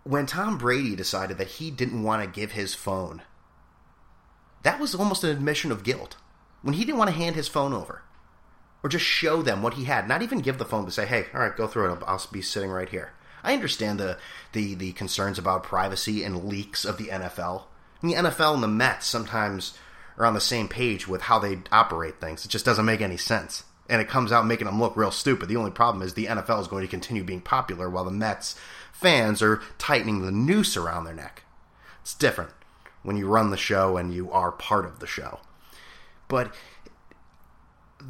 when 0.04 0.26
Tom 0.26 0.58
Brady 0.58 0.96
decided 0.96 1.38
that 1.38 1.48
he 1.48 1.70
didn't 1.70 2.04
want 2.04 2.24
to 2.24 2.30
give 2.30 2.54
his 2.54 2.74
phone 2.74 3.22
that 4.64 4.80
was 4.80 4.96
almost 4.96 5.24
an 5.24 5.30
admission 5.30 5.72
of 5.72 5.84
guilt 5.84 6.16
when 6.62 6.74
he 6.74 6.86
didn't 6.86 6.98
want 6.98 7.10
to 7.10 7.16
hand 7.16 7.36
his 7.36 7.48
phone 7.48 7.74
over 7.74 8.02
or 8.82 8.90
just 8.90 9.06
show 9.06 9.42
them 9.42 9.62
what 9.62 9.76
he 9.76 9.86
had, 9.86 10.08
not 10.08 10.22
even 10.22 10.40
give 10.40 10.58
the 10.58 10.66
phone 10.66 10.86
to 10.86 10.92
say, 10.92 11.06
"Hey, 11.06 11.28
all 11.34 11.42
right, 11.42 11.56
go 11.56 11.68
through 11.68 11.86
it. 11.86 12.00
I'll, 12.02 12.04
I'll 12.08 12.28
be 12.32 12.42
sitting 12.42 12.70
right 12.70 12.90
here." 12.90 13.14
I 13.44 13.54
understand 13.54 14.00
the, 14.00 14.18
the 14.54 14.74
the 14.74 14.94
concerns 14.94 15.38
about 15.38 15.64
privacy 15.64 16.24
and 16.24 16.46
leaks 16.46 16.84
of 16.86 16.98
the 16.98 17.08
NFL. 17.08 17.64
And 18.02 18.12
the 18.12 18.16
NFL 18.16 18.56
and 18.56 18.64
the 18.64 18.68
Mets 18.68 19.06
sometimes 19.06 19.78
are 20.18 20.26
on 20.26 20.34
the 20.34 20.42
same 20.42 20.68
page 20.68 21.08
with 21.08 21.24
how 21.24 21.40
they 21.40 21.60
operate 21.72 22.20
things. 22.20 22.46
It 22.46 22.50
just 22.50 22.66
doesn't 22.66 22.86
make 22.86 23.02
any 23.02 23.18
sense. 23.18 23.64
And 23.90 24.02
it 24.02 24.08
comes 24.08 24.32
out 24.32 24.46
making 24.46 24.66
them 24.66 24.80
look 24.80 24.96
real 24.96 25.12
stupid. 25.12 25.50
The 25.50 25.58
only 25.58 25.72
problem 25.72 26.02
is 26.02 26.14
the 26.14 26.28
NFL 26.28 26.62
is 26.62 26.68
going 26.68 26.84
to 26.84 26.90
continue 26.90 27.24
being 27.24 27.42
popular 27.42 27.90
while 27.90 28.06
the 28.06 28.12
Mets 28.12 28.56
fans 28.92 29.42
are 29.42 29.62
tightening 29.78 30.22
the 30.22 30.32
noose 30.32 30.78
around 30.78 31.04
their 31.04 31.14
neck. 31.14 31.44
It's 32.02 32.14
different 32.14 32.52
when 33.02 33.18
you 33.18 33.28
run 33.28 33.50
the 33.50 33.58
show 33.58 33.98
and 33.98 34.14
you 34.14 34.32
are 34.32 34.52
part 34.52 34.86
of 34.86 35.00
the 35.00 35.08
show. 35.08 35.40
But 36.28 36.54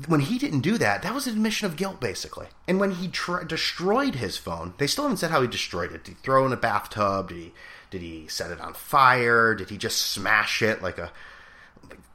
when 0.08 0.22
he 0.22 0.38
didn't 0.38 0.62
do 0.62 0.78
that, 0.78 1.02
that 1.04 1.13
was 1.13 1.28
an 1.28 1.34
admission 1.34 1.68
of 1.68 1.76
guilt, 1.76 2.00
basically. 2.00 2.48
And 2.68 2.80
when 2.80 2.92
he 2.92 3.08
tr- 3.08 3.44
destroyed 3.44 4.16
his 4.16 4.38
phone, 4.38 4.74
they 4.78 4.88
still 4.88 5.04
haven't 5.06 5.18
said 5.18 5.32
how 5.32 5.42
he 5.42 5.48
destroyed 5.48 5.92
it. 5.92 6.04
Did 6.04 6.12
he 6.16 6.18
throw 6.24 6.44
it 6.44 6.48
in 6.48 6.54
a 6.54 6.58
bathtub? 6.58 7.30
Did 7.30 7.38
he 7.38 7.54
did 7.92 8.02
he 8.02 8.28
set 8.28 8.50
it 8.50 8.60
on 8.60 8.74
fire? 8.74 9.54
Did 9.54 9.70
he 9.70 9.78
just 9.78 10.00
smash 10.00 10.63
it 10.63 10.82
like 10.82 10.98
a 10.98 11.12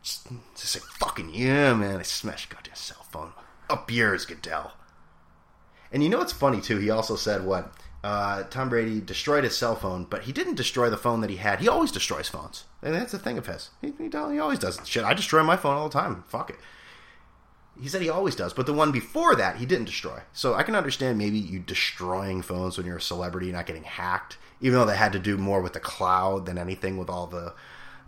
just, 0.02 0.28
just 0.54 0.72
say 0.72 0.80
fucking 0.98 1.30
yeah, 1.32 1.74
man? 1.74 1.98
I 1.98 2.02
smashed 2.02 2.50
goddamn 2.50 2.74
cell 2.74 3.06
phone. 3.11 3.32
Up 3.68 3.90
yours, 3.90 4.24
Goodell. 4.24 4.72
And 5.92 6.02
you 6.02 6.08
know 6.08 6.18
what's 6.18 6.32
funny 6.32 6.61
too? 6.61 6.78
He 6.78 6.90
also 6.90 7.16
said 7.16 7.44
what 7.44 7.72
uh, 8.04 8.44
Tom 8.44 8.68
Brady 8.68 9.00
destroyed 9.00 9.44
his 9.44 9.56
cell 9.56 9.74
phone, 9.74 10.04
but 10.04 10.22
he 10.22 10.32
didn't 10.32 10.54
destroy 10.54 10.88
the 10.90 10.96
phone 10.96 11.20
that 11.20 11.30
he 11.30 11.37
had. 11.37 11.61
He 11.61 11.68
always 11.68 11.90
destroys 11.90 12.28
phones, 12.28 12.64
and 12.82 12.94
that's 12.94 13.14
a 13.14 13.18
thing 13.18 13.38
of 13.38 13.46
his. 13.46 13.70
He, 13.80 13.92
he, 13.98 14.08
he 14.08 14.38
always 14.38 14.58
does 14.58 14.80
shit. 14.84 15.04
I 15.04 15.14
destroy 15.14 15.42
my 15.42 15.56
phone 15.56 15.76
all 15.76 15.88
the 15.88 15.98
time. 15.98 16.24
Fuck 16.28 16.50
it. 16.50 16.56
He 17.80 17.88
said 17.88 18.02
he 18.02 18.11
always 18.11 18.34
does, 18.34 18.52
but 18.52 18.66
the 18.66 18.72
one 18.72 18.90
before 18.90 19.37
that 19.37 19.56
he 19.56 19.66
didn't 19.66 19.84
destroy. 19.84 20.20
So 20.32 20.54
I 20.54 20.64
can 20.64 20.74
understand 20.74 21.16
maybe 21.16 21.38
you 21.38 21.61
destroying 21.61 22.42
phones 22.42 22.76
when 22.76 22.87
you're 22.87 22.96
a 22.96 23.00
celebrity, 23.00 23.52
not 23.52 23.66
getting 23.66 23.84
hacked, 23.84 24.37
even 24.61 24.78
though 24.78 24.87
that 24.87 24.96
had 24.96 25.12
to 25.12 25.20
do 25.20 25.37
more 25.37 25.61
with 25.61 25.74
the 25.74 25.80
cloud 25.80 26.46
than 26.46 26.58
anything 26.58 26.96
with 26.96 27.08
all 27.08 27.28
the 27.28 27.54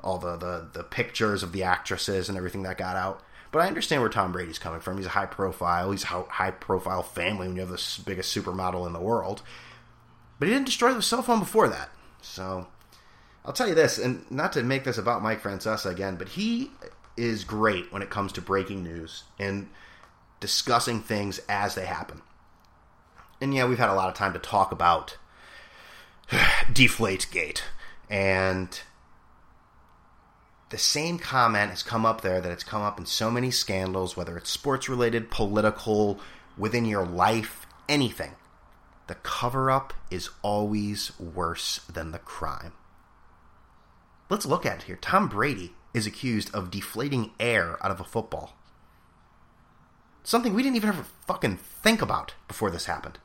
all 0.02 0.18
the, 0.18 0.36
the, 0.36 0.68
the 0.72 0.84
pictures 0.84 1.42
of 1.42 1.52
the 1.52 1.62
actresses 1.62 2.28
and 2.28 2.36
everything 2.38 2.62
that 2.64 2.78
got 2.78 2.96
out. 2.96 3.22
But 3.52 3.60
I 3.60 3.66
understand 3.66 4.02
where 4.02 4.10
Tom 4.10 4.32
Brady's 4.32 4.58
coming 4.58 4.80
from. 4.80 4.96
He's 4.96 5.06
a 5.06 5.10
high 5.10 5.26
profile. 5.26 5.90
He's 5.90 6.04
a 6.04 6.06
high 6.06 6.52
profile 6.52 7.02
family 7.02 7.48
when 7.48 7.56
you 7.56 7.62
have 7.62 7.70
the 7.70 8.02
biggest 8.04 8.34
supermodel 8.36 8.86
in 8.86 8.92
the 8.92 9.00
world. 9.00 9.42
But 10.38 10.48
he 10.48 10.54
didn't 10.54 10.66
destroy 10.66 10.94
the 10.94 11.02
cell 11.02 11.22
phone 11.22 11.40
before 11.40 11.68
that. 11.68 11.90
So 12.22 12.68
I'll 13.44 13.52
tell 13.52 13.68
you 13.68 13.74
this, 13.74 13.98
and 13.98 14.30
not 14.30 14.52
to 14.52 14.62
make 14.62 14.84
this 14.84 14.98
about 14.98 15.22
Mike 15.22 15.42
Francesa 15.42 15.90
again, 15.90 16.16
but 16.16 16.28
he 16.28 16.70
is 17.16 17.44
great 17.44 17.92
when 17.92 18.02
it 18.02 18.10
comes 18.10 18.32
to 18.32 18.40
breaking 18.40 18.82
news 18.82 19.24
and 19.38 19.68
discussing 20.38 21.00
things 21.00 21.40
as 21.48 21.74
they 21.74 21.86
happen. 21.86 22.22
And 23.40 23.54
yeah, 23.54 23.66
we've 23.66 23.78
had 23.78 23.90
a 23.90 23.94
lot 23.94 24.08
of 24.08 24.14
time 24.14 24.32
to 24.32 24.38
talk 24.38 24.72
about 24.72 25.16
Deflate 26.72 27.26
Gate 27.30 27.64
And 28.08 28.80
the 30.70 30.78
same 30.78 31.18
comment 31.18 31.70
has 31.70 31.82
come 31.82 32.06
up 32.06 32.20
there 32.20 32.40
that 32.40 32.52
it's 32.52 32.64
come 32.64 32.82
up 32.82 32.98
in 32.98 33.06
so 33.06 33.30
many 33.30 33.50
scandals, 33.50 34.16
whether 34.16 34.36
it's 34.36 34.50
sports 34.50 34.88
related, 34.88 35.30
political, 35.30 36.20
within 36.56 36.86
your 36.86 37.04
life, 37.04 37.66
anything. 37.88 38.32
The 39.08 39.16
cover 39.16 39.70
up 39.70 39.92
is 40.10 40.30
always 40.42 41.18
worse 41.18 41.80
than 41.92 42.12
the 42.12 42.20
crime. 42.20 42.72
Let's 44.28 44.46
look 44.46 44.64
at 44.64 44.78
it 44.78 44.82
here. 44.84 44.96
Tom 44.96 45.28
Brady 45.28 45.74
is 45.92 46.06
accused 46.06 46.54
of 46.54 46.70
deflating 46.70 47.32
air 47.40 47.76
out 47.84 47.90
of 47.90 47.98
a 47.98 48.04
football. 48.04 48.56
Something 50.22 50.54
we 50.54 50.62
didn't 50.62 50.76
even 50.76 50.90
ever 50.90 51.06
fucking 51.26 51.56
think 51.56 52.00
about 52.00 52.34
before 52.46 52.70
this 52.70 52.86
happened. 52.86 53.18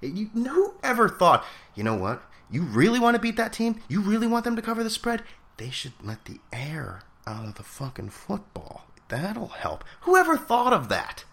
You, 0.00 0.26
who 0.34 0.74
ever 0.84 1.08
thought, 1.08 1.44
you 1.74 1.82
know 1.82 1.96
what? 1.96 2.22
You 2.48 2.62
really 2.62 3.00
want 3.00 3.16
to 3.16 3.20
beat 3.20 3.36
that 3.36 3.52
team? 3.52 3.80
You 3.88 4.00
really 4.00 4.28
want 4.28 4.44
them 4.44 4.54
to 4.54 4.62
cover 4.62 4.84
the 4.84 4.90
spread? 4.90 5.22
They 5.56 5.70
should 5.70 5.92
let 6.02 6.24
the 6.24 6.40
air 6.52 7.02
out 7.26 7.44
of 7.44 7.54
the 7.56 7.62
fucking 7.62 8.10
football. 8.10 8.86
That'll 9.08 9.48
help. 9.48 9.84
Whoever 10.02 10.36
thought 10.36 10.72
of 10.72 10.88
that? 10.88 11.24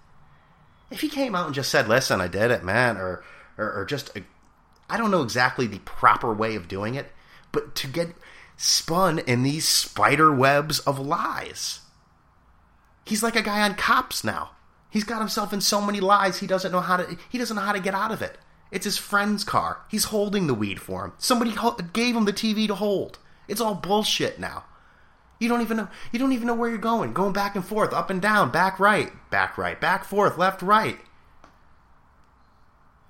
If 0.92 1.02
he 1.02 1.10
came 1.10 1.36
out 1.36 1.46
and 1.46 1.56
just 1.56 1.70
said, 1.70 1.88
listen, 1.88 2.20
I 2.20 2.28
did 2.28 2.52
it, 2.52 2.64
man, 2.64 2.98
or, 2.98 3.24
or, 3.58 3.72
or 3.72 3.86
just, 3.86 4.16
uh, 4.18 4.22
I 4.90 4.98
don't 4.98 5.12
know 5.12 5.22
exactly 5.22 5.68
the 5.68 5.80
proper 5.80 6.34
way 6.34 6.56
of 6.56 6.68
doing 6.68 6.96
it, 6.96 7.12
but 7.52 7.76
to 7.76 7.88
get 7.88 8.10
spun 8.58 9.20
in 9.20 9.44
these 9.44 9.68
spider 9.68 10.34
webs 10.34 10.80
of 10.80 11.00
lies. 11.00 11.82
He's 13.06 13.24
like 13.24 13.36
a 13.36 13.42
guy 13.42 13.62
on 13.62 13.76
cops 13.76 14.24
now. 14.24 14.52
He's 14.90 15.04
got 15.04 15.20
himself 15.20 15.54
in 15.54 15.62
so 15.62 15.82
many 15.82 16.00
lies 16.00 16.40
he 16.40 16.48
doesn't 16.48 16.72
know 16.72 16.82
how 16.82 16.98
to 16.98 17.18
he 17.30 17.38
doesn't 17.38 17.56
know 17.56 17.62
how 17.62 17.72
to 17.72 17.80
get 17.80 17.94
out 17.94 18.12
of 18.12 18.22
it. 18.22 18.38
It's 18.72 18.86
his 18.86 18.98
friend's 18.98 19.44
car. 19.44 19.80
He's 19.90 20.06
holding 20.06 20.48
the 20.48 20.54
weed 20.54 20.80
for 20.80 21.06
him. 21.06 21.14
Somebody 21.18 21.56
gave 21.94 22.16
him 22.16 22.26
the 22.26 22.34
TV 22.34 22.68
to 22.68 22.76
hold. 22.76 23.18
It's 23.50 23.62
all 23.62 23.76
bullshit 23.76 24.40
now. 24.40 24.66
You 25.40 25.48
don't 25.48 25.62
even 25.62 25.78
know 25.78 25.88
you 26.12 26.20
don't 26.20 26.34
even 26.34 26.48
know 26.48 26.54
where 26.54 26.70
you're 26.70 26.78
going. 26.78 27.14
Going 27.14 27.34
back 27.34 27.56
and 27.56 27.66
forth, 27.66 27.94
up 27.94 28.10
and 28.10 28.22
down, 28.22 28.52
back 28.52 28.80
right, 28.80 29.12
back 29.30 29.58
right, 29.58 29.80
back 29.80 30.04
forth, 30.04 30.38
left 30.38 30.62
right. 30.62 31.00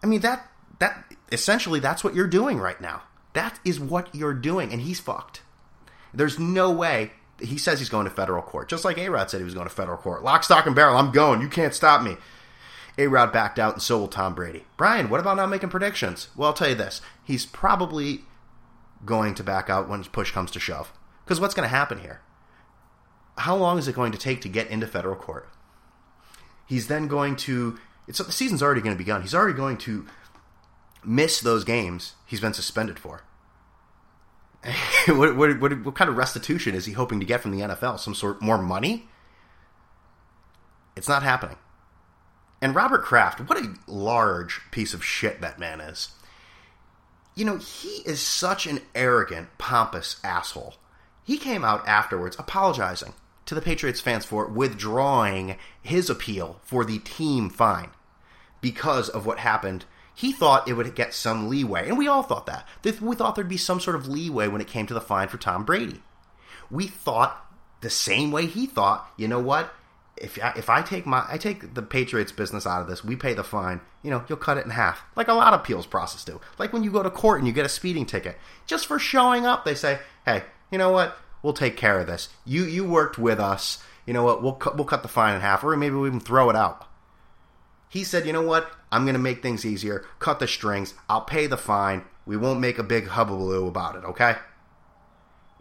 I 0.03 0.07
mean 0.07 0.21
that 0.21 0.49
that 0.79 1.05
essentially 1.31 1.79
that's 1.79 2.03
what 2.03 2.15
you're 2.15 2.27
doing 2.27 2.59
right 2.59 2.79
now. 2.79 3.03
That 3.33 3.59
is 3.63 3.79
what 3.79 4.13
you're 4.13 4.33
doing, 4.33 4.71
and 4.71 4.81
he's 4.81 4.99
fucked. 4.99 5.41
There's 6.13 6.39
no 6.39 6.71
way. 6.71 7.11
He 7.39 7.57
says 7.57 7.79
he's 7.79 7.89
going 7.89 8.05
to 8.05 8.11
federal 8.11 8.41
court, 8.41 8.69
just 8.69 8.83
like 8.83 8.97
A 8.97 9.09
Rod 9.09 9.29
said 9.29 9.39
he 9.39 9.45
was 9.45 9.53
going 9.53 9.67
to 9.67 9.73
federal 9.73 9.97
court. 9.97 10.23
Lock, 10.23 10.43
stock, 10.43 10.65
and 10.65 10.75
barrel. 10.75 10.97
I'm 10.97 11.11
going. 11.11 11.41
You 11.41 11.47
can't 11.47 11.73
stop 11.73 12.01
me. 12.01 12.17
A 12.97 13.07
Rod 13.07 13.31
backed 13.31 13.59
out, 13.59 13.73
and 13.73 13.81
so 13.81 13.97
will 13.97 14.07
Tom 14.07 14.35
Brady. 14.35 14.65
Brian, 14.75 15.09
what 15.09 15.21
about 15.21 15.37
not 15.37 15.49
making 15.49 15.69
predictions? 15.69 16.27
Well, 16.35 16.47
I'll 16.49 16.53
tell 16.53 16.69
you 16.69 16.75
this. 16.75 17.01
He's 17.23 17.45
probably 17.45 18.25
going 19.05 19.33
to 19.35 19.43
back 19.43 19.69
out 19.69 19.89
when 19.89 20.03
push 20.03 20.31
comes 20.31 20.51
to 20.51 20.59
shove. 20.59 20.91
Because 21.23 21.39
what's 21.39 21.53
going 21.53 21.67
to 21.67 21.75
happen 21.75 21.99
here? 21.99 22.21
How 23.37 23.55
long 23.55 23.77
is 23.77 23.87
it 23.87 23.95
going 23.95 24.11
to 24.11 24.17
take 24.17 24.41
to 24.41 24.49
get 24.49 24.67
into 24.67 24.87
federal 24.87 25.15
court? 25.15 25.49
He's 26.65 26.87
then 26.87 27.07
going 27.07 27.35
to. 27.37 27.79
It's 28.07 28.19
the 28.19 28.31
season's 28.31 28.61
already 28.61 28.81
going 28.81 28.95
to 28.95 28.97
be 28.97 29.03
begun. 29.03 29.21
He's 29.21 29.35
already 29.35 29.55
going 29.55 29.77
to 29.77 30.05
miss 31.03 31.39
those 31.39 31.63
games 31.63 32.15
he's 32.25 32.41
been 32.41 32.53
suspended 32.53 32.99
for. 32.99 33.23
what, 35.07 35.37
what, 35.37 35.59
what, 35.59 35.85
what, 35.85 35.95
kind 35.95 36.09
of 36.09 36.17
restitution 36.17 36.75
is 36.75 36.85
he 36.85 36.93
hoping 36.93 37.19
to 37.19 37.25
get 37.25 37.41
from 37.41 37.51
the 37.51 37.61
NFL? 37.61 37.99
Some 37.99 38.13
sort 38.13 38.41
more 38.41 38.57
money? 38.57 39.07
It's 40.95 41.07
not 41.07 41.23
happening. 41.23 41.57
And 42.61 42.75
Robert 42.75 43.03
Kraft, 43.03 43.39
what 43.39 43.57
a 43.57 43.73
large 43.87 44.59
piece 44.71 44.93
of 44.93 45.03
shit 45.03 45.39
that 45.39 45.59
man 45.59 45.79
is. 45.79 46.09
You 47.39 47.45
know, 47.45 47.55
he 47.55 48.01
is 48.05 48.19
such 48.19 48.67
an 48.67 48.81
arrogant, 48.93 49.57
pompous 49.57 50.17
asshole. 50.25 50.75
He 51.23 51.37
came 51.37 51.63
out 51.63 51.87
afterwards 51.87 52.35
apologizing 52.37 53.13
to 53.45 53.55
the 53.55 53.61
Patriots 53.61 54.01
fans 54.01 54.25
for 54.25 54.45
withdrawing 54.47 55.55
his 55.81 56.09
appeal 56.09 56.59
for 56.63 56.83
the 56.83 56.99
team 56.99 57.49
fine 57.49 57.91
because 58.59 59.07
of 59.07 59.25
what 59.25 59.39
happened 59.39 59.85
he 60.13 60.33
thought 60.33 60.67
it 60.67 60.73
would 60.73 60.93
get 60.95 61.13
some 61.13 61.47
leeway, 61.47 61.87
and 61.87 61.97
we 61.97 62.09
all 62.09 62.23
thought 62.23 62.45
that. 62.47 62.67
We 62.99 63.15
thought 63.15 63.35
there'd 63.35 63.47
be 63.47 63.55
some 63.55 63.79
sort 63.79 63.95
of 63.95 64.09
leeway 64.09 64.49
when 64.49 64.59
it 64.59 64.67
came 64.67 64.85
to 64.87 64.93
the 64.93 64.99
fine 64.99 65.29
for 65.29 65.37
Tom 65.37 65.63
Brady. 65.63 66.03
We 66.69 66.87
thought 66.87 67.49
the 67.79 67.89
same 67.89 68.29
way 68.31 68.47
he 68.47 68.65
thought. 68.65 69.09
You 69.15 69.29
know 69.29 69.39
what? 69.39 69.73
If 70.21 70.37
I, 70.43 70.53
if 70.57 70.69
I 70.69 70.81
take 70.81 71.05
my 71.05 71.25
I 71.29 71.37
take 71.37 71.73
the 71.73 71.81
Patriots 71.81 72.31
business 72.31 72.67
out 72.67 72.81
of 72.81 72.87
this, 72.87 73.03
we 73.03 73.15
pay 73.15 73.33
the 73.33 73.43
fine. 73.43 73.81
You 74.03 74.11
know, 74.11 74.23
you'll 74.27 74.37
cut 74.37 74.57
it 74.57 74.65
in 74.65 74.71
half, 74.71 75.01
like 75.15 75.27
a 75.27 75.33
lot 75.33 75.53
of 75.53 75.61
appeals 75.61 75.85
process 75.85 76.23
do. 76.23 76.41
Like 76.57 76.73
when 76.73 76.83
you 76.83 76.91
go 76.91 77.03
to 77.03 77.09
court 77.09 77.39
and 77.39 77.47
you 77.47 77.53
get 77.53 77.65
a 77.65 77.69
speeding 77.69 78.05
ticket, 78.05 78.37
just 78.65 78.85
for 78.85 78.99
showing 78.99 79.45
up, 79.45 79.63
they 79.63 79.75
say, 79.75 79.99
"Hey, 80.25 80.43
you 80.71 80.77
know 80.77 80.91
what? 80.91 81.17
We'll 81.41 81.53
take 81.53 81.77
care 81.77 81.99
of 81.99 82.07
this. 82.07 82.29
You 82.45 82.65
you 82.65 82.85
worked 82.85 83.17
with 83.17 83.39
us. 83.39 83.81
You 84.05 84.13
know 84.13 84.23
what? 84.23 84.43
We'll 84.43 84.53
cut 84.53 84.75
we'll 84.75 84.85
cut 84.85 85.03
the 85.03 85.07
fine 85.07 85.35
in 85.35 85.41
half, 85.41 85.63
or 85.63 85.75
maybe 85.77 85.95
we 85.95 86.07
even 86.07 86.19
throw 86.19 86.49
it 86.49 86.55
out." 86.55 86.85
He 87.89 88.03
said, 88.03 88.27
you 88.27 88.33
know 88.33 88.43
what? 88.43 88.71
I'm 88.91 89.03
going 89.03 89.15
to 89.15 89.19
make 89.19 89.41
things 89.41 89.65
easier. 89.65 90.05
Cut 90.19 90.39
the 90.39 90.47
strings. 90.47 90.93
I'll 91.09 91.21
pay 91.21 91.47
the 91.47 91.57
fine. 91.57 92.05
We 92.25 92.37
won't 92.37 92.59
make 92.59 92.77
a 92.77 92.83
big 92.83 93.07
hubbub 93.07 93.41
about 93.65 93.95
it, 93.95 94.05
okay? 94.05 94.35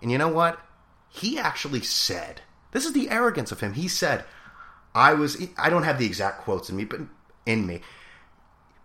And 0.02 0.12
you 0.12 0.18
know 0.18 0.28
what? 0.28 0.60
He 1.08 1.38
actually 1.38 1.80
said, 1.80 2.42
this 2.72 2.84
is 2.84 2.92
the 2.92 3.08
arrogance 3.08 3.50
of 3.50 3.60
him. 3.60 3.72
He 3.72 3.88
said, 3.88 4.24
I 4.98 5.14
was, 5.14 5.40
I 5.56 5.70
don't 5.70 5.84
have 5.84 5.98
the 5.98 6.06
exact 6.06 6.40
quotes 6.40 6.68
in 6.68 6.76
me, 6.76 6.84
but 6.84 7.00
in 7.46 7.66
me. 7.66 7.82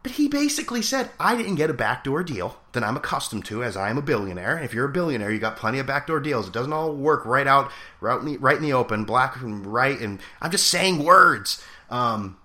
But 0.04 0.14
he 0.14 0.28
basically 0.28 0.82
said, 0.82 1.10
I 1.20 1.36
didn't 1.36 1.56
get 1.56 1.70
a 1.70 1.74
backdoor 1.74 2.24
deal 2.24 2.60
that 2.74 2.84
I'm 2.84 2.98
accustomed 2.98 3.46
to 3.46 3.64
as 3.64 3.76
I 3.76 3.90
am 3.90 3.98
a 3.98 4.02
billionaire. 4.02 4.60
If 4.60 4.74
you're 4.74 4.86
a 4.86 4.92
billionaire, 4.92 5.32
you 5.32 5.40
got 5.40 5.56
plenty 5.56 5.80
of 5.80 5.88
backdoor 5.88 6.20
deals. 6.20 6.48
It 6.48 6.54
doesn't 6.54 6.74
all 6.74 6.94
work 6.94 7.26
right 7.26 7.48
out, 7.48 7.72
right 8.00 8.20
in 8.20 8.26
the, 8.26 8.38
right 8.38 8.58
in 8.58 8.62
the 8.62 8.74
open, 8.74 9.06
black 9.06 9.38
and 9.42 9.66
right. 9.66 10.00
And 10.00 10.20
I'm 10.40 10.52
just 10.52 10.68
saying 10.68 11.04
words. 11.04 11.64
Um, 11.90 12.38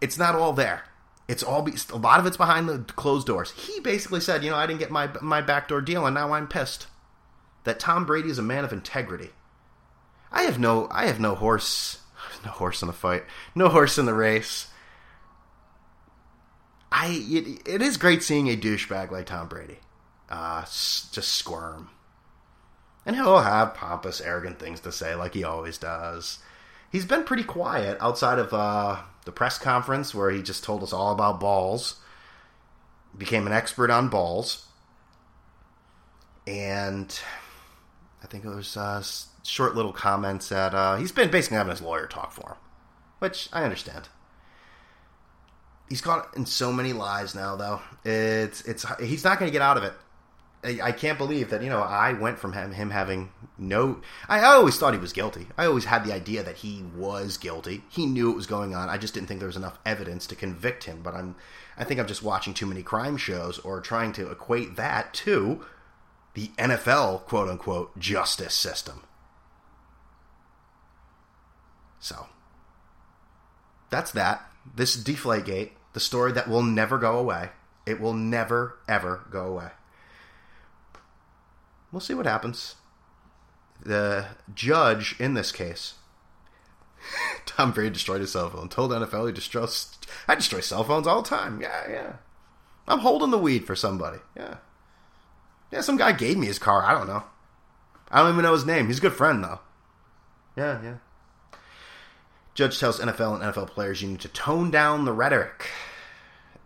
it's 0.00 0.18
not 0.18 0.34
all 0.34 0.52
there. 0.52 0.82
It's 1.26 1.42
all 1.42 1.62
be, 1.62 1.72
a 1.92 1.96
lot 1.96 2.20
of 2.20 2.26
it's 2.26 2.36
behind 2.36 2.68
the 2.68 2.80
closed 2.80 3.26
doors. 3.26 3.52
He 3.52 3.80
basically 3.80 4.20
said, 4.20 4.44
you 4.44 4.50
know, 4.50 4.56
I 4.56 4.66
didn't 4.66 4.80
get 4.80 4.90
my 4.90 5.08
my 5.22 5.40
backdoor 5.40 5.80
deal, 5.80 6.06
and 6.06 6.14
now 6.14 6.32
I'm 6.32 6.48
pissed 6.48 6.86
that 7.64 7.78
Tom 7.78 8.04
Brady 8.04 8.30
is 8.30 8.38
a 8.38 8.42
man 8.42 8.64
of 8.64 8.72
integrity. 8.72 9.30
I 10.32 10.42
have 10.42 10.58
no 10.58 10.88
I 10.90 11.06
have 11.06 11.20
no 11.20 11.34
horse 11.34 12.00
no 12.44 12.50
horse 12.50 12.82
in 12.82 12.88
the 12.88 12.94
fight. 12.94 13.24
No 13.54 13.68
horse 13.68 13.98
in 13.98 14.06
the 14.06 14.14
race. 14.14 14.68
I 16.90 17.24
it, 17.28 17.68
it 17.68 17.82
is 17.82 17.96
great 17.96 18.22
seeing 18.22 18.48
a 18.48 18.56
douchebag 18.56 19.10
like 19.10 19.26
Tom 19.26 19.48
Brady 19.48 19.78
uh, 20.30 20.62
just 20.62 21.28
squirm. 21.28 21.90
And 23.06 23.16
he'll 23.16 23.38
have 23.38 23.74
pompous, 23.74 24.20
arrogant 24.20 24.58
things 24.58 24.80
to 24.80 24.92
say, 24.92 25.14
like 25.14 25.34
he 25.34 25.44
always 25.44 25.78
does. 25.78 26.38
He's 26.90 27.06
been 27.06 27.24
pretty 27.24 27.44
quiet 27.44 27.96
outside 28.00 28.38
of 28.38 28.52
uh, 28.52 28.98
the 29.24 29.32
press 29.32 29.58
conference 29.58 30.14
where 30.14 30.30
he 30.30 30.42
just 30.42 30.64
told 30.64 30.82
us 30.82 30.92
all 30.92 31.12
about 31.12 31.40
balls, 31.40 31.96
became 33.16 33.46
an 33.46 33.52
expert 33.52 33.90
on 33.90 34.08
balls, 34.08 34.66
and 36.46 37.18
I 38.22 38.26
think 38.26 38.44
it 38.44 38.48
was 38.48 38.76
uh, 38.76 39.02
short 39.48 39.74
little 39.74 39.92
comments 39.92 40.48
that 40.50 40.74
uh, 40.74 40.96
he's 40.96 41.12
been 41.12 41.30
basically 41.30 41.56
having 41.56 41.70
his 41.70 41.82
lawyer 41.82 42.06
talk 42.06 42.32
for 42.32 42.50
him, 42.50 42.56
which 43.18 43.48
I 43.52 43.64
understand. 43.64 44.08
He's 45.88 46.02
caught 46.02 46.36
in 46.36 46.44
so 46.44 46.72
many 46.72 46.92
lies 46.92 47.34
now, 47.34 47.56
though. 47.56 47.80
It's 48.04 48.60
it's 48.62 48.84
he's 49.00 49.24
not 49.24 49.38
going 49.38 49.50
to 49.50 49.52
get 49.52 49.62
out 49.62 49.78
of 49.78 49.84
it. 49.84 49.94
I, 50.62 50.88
I 50.88 50.92
can't 50.92 51.16
believe 51.16 51.50
that 51.50 51.62
you 51.62 51.70
know 51.70 51.80
I 51.80 52.12
went 52.12 52.38
from 52.38 52.52
him, 52.52 52.72
him 52.72 52.90
having 52.90 53.30
no. 53.56 54.00
I 54.28 54.42
always 54.44 54.76
thought 54.76 54.92
he 54.92 55.00
was 55.00 55.14
guilty. 55.14 55.46
I 55.56 55.64
always 55.64 55.86
had 55.86 56.04
the 56.04 56.12
idea 56.12 56.42
that 56.42 56.56
he 56.56 56.84
was 56.94 57.38
guilty. 57.38 57.84
He 57.88 58.04
knew 58.04 58.30
it 58.30 58.36
was 58.36 58.46
going 58.46 58.74
on. 58.74 58.90
I 58.90 58.98
just 58.98 59.14
didn't 59.14 59.28
think 59.28 59.40
there 59.40 59.46
was 59.46 59.56
enough 59.56 59.78
evidence 59.86 60.26
to 60.26 60.36
convict 60.36 60.84
him. 60.84 61.00
But 61.02 61.14
I'm, 61.14 61.36
I 61.78 61.84
think 61.84 61.98
I'm 61.98 62.06
just 62.06 62.22
watching 62.22 62.52
too 62.52 62.66
many 62.66 62.82
crime 62.82 63.16
shows 63.16 63.58
or 63.60 63.80
trying 63.80 64.12
to 64.12 64.30
equate 64.30 64.76
that 64.76 65.14
to 65.14 65.64
the 66.34 66.48
NFL 66.58 67.24
quote 67.24 67.48
unquote 67.48 67.98
justice 67.98 68.54
system. 68.54 69.04
So 72.00 72.26
that's 73.90 74.12
that. 74.12 74.44
This 74.74 74.96
is 74.96 75.04
Deflategate, 75.04 75.70
the 75.92 76.00
story 76.00 76.32
that 76.32 76.48
will 76.48 76.62
never 76.62 76.98
go 76.98 77.18
away. 77.18 77.50
It 77.86 78.00
will 78.00 78.12
never, 78.12 78.78
ever 78.86 79.24
go 79.30 79.46
away. 79.46 79.70
We'll 81.90 82.00
see 82.00 82.14
what 82.14 82.26
happens. 82.26 82.74
The 83.80 84.26
judge 84.54 85.16
in 85.18 85.34
this 85.34 85.52
case, 85.52 85.94
Tom 87.46 87.72
Brady 87.72 87.90
destroyed 87.90 88.20
his 88.20 88.32
cell 88.32 88.50
phone. 88.50 88.68
Told 88.68 88.90
NFL 88.90 89.26
he 89.28 89.32
destroys. 89.32 89.96
I 90.26 90.34
destroy 90.34 90.60
cell 90.60 90.84
phones 90.84 91.06
all 91.06 91.22
the 91.22 91.28
time. 91.28 91.60
Yeah, 91.62 91.90
yeah. 91.90 92.12
I'm 92.86 93.00
holding 93.00 93.30
the 93.30 93.38
weed 93.38 93.66
for 93.66 93.76
somebody. 93.76 94.18
Yeah. 94.36 94.56
Yeah, 95.70 95.82
some 95.82 95.96
guy 95.96 96.12
gave 96.12 96.38
me 96.38 96.46
his 96.46 96.58
car. 96.58 96.82
I 96.82 96.92
don't 96.92 97.06
know. 97.06 97.24
I 98.10 98.22
don't 98.22 98.32
even 98.32 98.42
know 98.42 98.52
his 98.52 98.66
name. 98.66 98.86
He's 98.86 98.98
a 98.98 99.02
good 99.02 99.12
friend 99.12 99.44
though. 99.44 99.60
Yeah, 100.56 100.82
yeah. 100.82 100.96
Judge 102.58 102.80
tells 102.80 102.98
NFL 102.98 103.40
and 103.40 103.54
NFL 103.54 103.68
players 103.68 104.02
you 104.02 104.08
need 104.08 104.18
to 104.18 104.26
tone 104.26 104.68
down 104.68 105.04
the 105.04 105.12
rhetoric. 105.12 105.68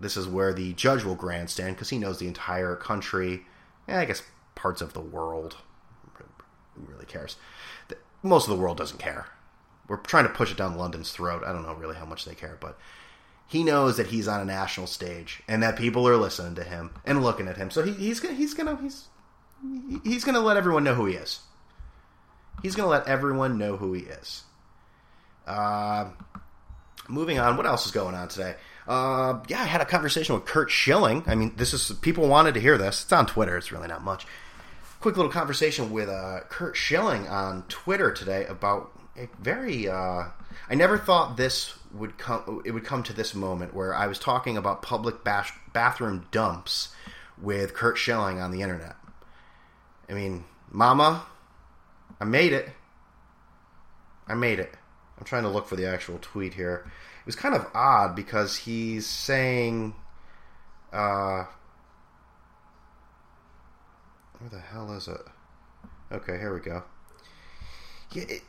This 0.00 0.16
is 0.16 0.26
where 0.26 0.54
the 0.54 0.72
judge 0.72 1.04
will 1.04 1.14
grandstand 1.14 1.76
because 1.76 1.90
he 1.90 1.98
knows 1.98 2.18
the 2.18 2.28
entire 2.28 2.74
country, 2.76 3.42
and 3.86 3.98
I 3.98 4.06
guess 4.06 4.22
parts 4.54 4.80
of 4.80 4.94
the 4.94 5.02
world. 5.02 5.58
Who 6.14 6.86
really 6.90 7.04
cares? 7.04 7.36
Most 8.22 8.48
of 8.48 8.56
the 8.56 8.62
world 8.62 8.78
doesn't 8.78 9.00
care. 9.00 9.26
We're 9.86 9.98
trying 9.98 10.24
to 10.24 10.32
push 10.32 10.50
it 10.50 10.56
down 10.56 10.78
London's 10.78 11.12
throat. 11.12 11.42
I 11.44 11.52
don't 11.52 11.62
know 11.62 11.74
really 11.74 11.96
how 11.96 12.06
much 12.06 12.24
they 12.24 12.34
care, 12.34 12.56
but 12.58 12.78
he 13.46 13.62
knows 13.62 13.98
that 13.98 14.06
he's 14.06 14.28
on 14.28 14.40
a 14.40 14.46
national 14.46 14.86
stage 14.86 15.42
and 15.46 15.62
that 15.62 15.76
people 15.76 16.08
are 16.08 16.16
listening 16.16 16.54
to 16.54 16.64
him 16.64 16.94
and 17.04 17.22
looking 17.22 17.48
at 17.48 17.58
him. 17.58 17.70
So 17.70 17.82
he, 17.82 17.92
he's 17.92 18.18
gonna 18.18 18.34
he's 18.34 18.54
gonna 18.54 18.78
he's 18.80 19.08
he's 20.04 20.24
gonna 20.24 20.40
let 20.40 20.56
everyone 20.56 20.84
know 20.84 20.94
who 20.94 21.04
he 21.04 21.16
is. 21.16 21.40
He's 22.62 22.76
gonna 22.76 22.88
let 22.88 23.06
everyone 23.06 23.58
know 23.58 23.76
who 23.76 23.92
he 23.92 24.04
is. 24.04 24.44
Uh, 25.46 26.10
moving 27.08 27.38
on, 27.38 27.56
what 27.56 27.66
else 27.66 27.86
is 27.86 27.92
going 27.92 28.14
on 28.14 28.28
today? 28.28 28.54
Uh, 28.86 29.40
yeah, 29.48 29.62
I 29.62 29.66
had 29.66 29.80
a 29.80 29.84
conversation 29.84 30.34
with 30.34 30.44
Curt 30.44 30.70
Schilling. 30.70 31.22
I 31.26 31.34
mean, 31.34 31.54
this 31.56 31.72
is 31.72 31.92
people 32.00 32.28
wanted 32.28 32.54
to 32.54 32.60
hear 32.60 32.76
this. 32.76 33.02
It's 33.02 33.12
on 33.12 33.26
Twitter. 33.26 33.56
It's 33.56 33.70
really 33.70 33.88
not 33.88 34.02
much. 34.02 34.26
Quick 35.00 35.16
little 35.16 35.32
conversation 35.32 35.92
with 35.92 36.08
uh, 36.08 36.40
Curt 36.48 36.76
Schilling 36.76 37.28
on 37.28 37.62
Twitter 37.68 38.12
today 38.12 38.44
about 38.46 38.92
a 39.16 39.28
very. 39.40 39.88
Uh, 39.88 40.24
I 40.68 40.74
never 40.74 40.98
thought 40.98 41.36
this 41.36 41.74
would 41.92 42.18
come. 42.18 42.62
It 42.64 42.72
would 42.72 42.84
come 42.84 43.02
to 43.04 43.12
this 43.12 43.34
moment 43.34 43.74
where 43.74 43.94
I 43.94 44.06
was 44.06 44.18
talking 44.18 44.56
about 44.56 44.82
public 44.82 45.22
bash, 45.22 45.52
bathroom 45.72 46.26
dumps 46.30 46.88
with 47.40 47.74
Curt 47.74 47.98
Schilling 47.98 48.40
on 48.40 48.50
the 48.50 48.62
internet. 48.62 48.96
I 50.08 50.14
mean, 50.14 50.44
Mama, 50.70 51.24
I 52.20 52.24
made 52.24 52.52
it. 52.52 52.68
I 54.26 54.34
made 54.34 54.58
it. 54.58 54.74
I'm 55.22 55.26
trying 55.26 55.44
to 55.44 55.50
look 55.50 55.68
for 55.68 55.76
the 55.76 55.86
actual 55.86 56.18
tweet 56.20 56.54
here. 56.54 56.82
It 56.84 57.26
was 57.26 57.36
kind 57.36 57.54
of 57.54 57.68
odd 57.74 58.16
because 58.16 58.56
he's 58.56 59.06
saying, 59.06 59.94
uh, 60.92 61.44
where 64.40 64.50
the 64.50 64.58
hell 64.58 64.92
is 64.92 65.06
it? 65.06 65.20
Okay, 66.10 66.38
here 66.40 66.52
we 66.52 66.58
go. 66.58 66.82
It, 68.12 68.42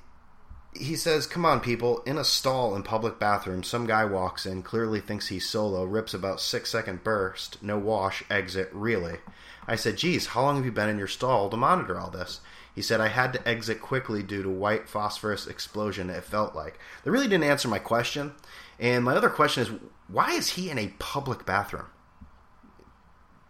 he 0.73 0.95
says, 0.95 1.27
"Come 1.27 1.45
on, 1.45 1.59
people! 1.59 2.01
In 2.07 2.17
a 2.17 2.23
stall 2.23 2.75
in 2.75 2.81
public 2.81 3.19
bathroom, 3.19 3.61
some 3.61 3.85
guy 3.85 4.05
walks 4.05 4.47
in, 4.47 4.63
clearly 4.63 4.99
thinks 4.99 5.27
he's 5.27 5.47
solo, 5.47 5.83
rips 5.83 6.15
about 6.15 6.41
six 6.41 6.71
second 6.71 7.03
burst, 7.03 7.61
no 7.61 7.77
wash, 7.77 8.23
exit. 8.31 8.71
Really?" 8.73 9.19
I 9.67 9.75
said, 9.75 9.97
"Geez, 9.97 10.25
how 10.25 10.41
long 10.41 10.55
have 10.55 10.65
you 10.65 10.71
been 10.71 10.89
in 10.89 10.97
your 10.97 11.07
stall 11.07 11.51
to 11.51 11.55
monitor 11.55 11.99
all 11.99 12.09
this?" 12.09 12.41
He 12.75 12.81
said, 12.81 12.99
"I 12.99 13.07
had 13.09 13.33
to 13.33 13.47
exit 13.47 13.81
quickly 13.81 14.23
due 14.23 14.43
to 14.43 14.49
white 14.49 14.89
phosphorus 14.89 15.47
explosion. 15.47 16.09
It 16.09 16.23
felt 16.23 16.55
like." 16.55 16.79
They 17.03 17.11
really 17.11 17.27
didn't 17.27 17.49
answer 17.49 17.67
my 17.67 17.79
question, 17.79 18.33
and 18.79 19.03
my 19.03 19.15
other 19.15 19.29
question 19.29 19.63
is, 19.63 19.71
why 20.07 20.31
is 20.31 20.49
he 20.49 20.69
in 20.69 20.77
a 20.77 20.93
public 20.99 21.45
bathroom? 21.45 21.87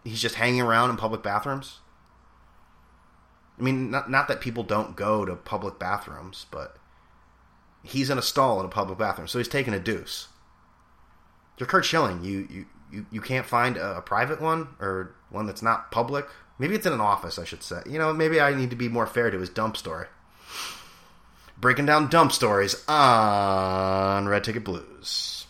He's 0.04 0.22
just 0.22 0.36
hanging 0.36 0.62
around 0.62 0.90
in 0.90 0.98
public 0.98 1.24
bathrooms. 1.24 1.80
I 3.58 3.64
mean, 3.64 3.92
not 3.92 4.10
not 4.10 4.28
that 4.28 4.42
people 4.42 4.64
don't 4.64 4.96
go 4.96 5.26
to 5.26 5.36
public 5.36 5.80
bathrooms, 5.80 6.46
but 6.52 6.78
he's 7.84 8.10
in 8.10 8.18
a 8.18 8.22
stall 8.22 8.60
in 8.60 8.66
a 8.66 8.70
public 8.70 8.98
bathroom, 8.98 9.28
so 9.28 9.38
he's 9.38 9.48
taking 9.48 9.74
a 9.74 9.80
deuce. 9.80 10.28
You're 11.58 11.68
Curt 11.68 11.86
Schilling. 11.86 12.24
You 12.24 12.48
you, 12.50 12.66
you, 12.92 13.06
you 13.12 13.22
can't 13.22 13.46
find 13.46 13.78
a, 13.78 13.98
a 13.98 14.02
private 14.02 14.42
one 14.42 14.70
or 14.80 15.16
one 15.30 15.46
that's 15.46 15.62
not 15.62 15.92
public. 15.92 16.28
Maybe 16.60 16.76
it's 16.76 16.86
in 16.86 16.94
an 16.94 17.02
office, 17.02 17.40
I 17.40 17.46
should 17.46 17.64
say. 17.64 17.82
You 17.86 17.98
know, 17.98 18.14
maybe 18.14 18.40
I 18.40 18.54
need 18.54 18.70
to 18.70 18.76
be 18.76 18.90
more 18.90 19.08
fair 19.08 19.32
to 19.32 19.40
his 19.40 19.50
dump 19.50 19.78
story. 19.78 20.08
Breaking 21.58 21.86
down 21.86 22.10
dump 22.10 22.32
stories 22.32 22.84
on 22.88 24.28
Red 24.28 24.44
Ticket 24.44 24.64
Blues. 24.64 25.46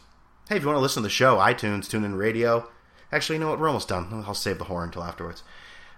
Hey, 0.48 0.58
if 0.58 0.62
you 0.62 0.68
want 0.68 0.78
to 0.78 0.82
listen 0.82 1.02
to 1.02 1.08
the 1.08 1.10
show, 1.10 1.38
iTunes, 1.38 1.88
TuneIn 1.88 2.18
Radio. 2.18 2.70
Actually, 3.12 3.36
you 3.36 3.42
know 3.42 3.50
what? 3.50 3.60
We're 3.60 3.68
almost 3.68 3.88
done. 3.88 4.24
I'll 4.26 4.34
save 4.34 4.58
the 4.58 4.66
horn 4.66 4.86
until 4.86 5.04
afterwards. 5.04 5.44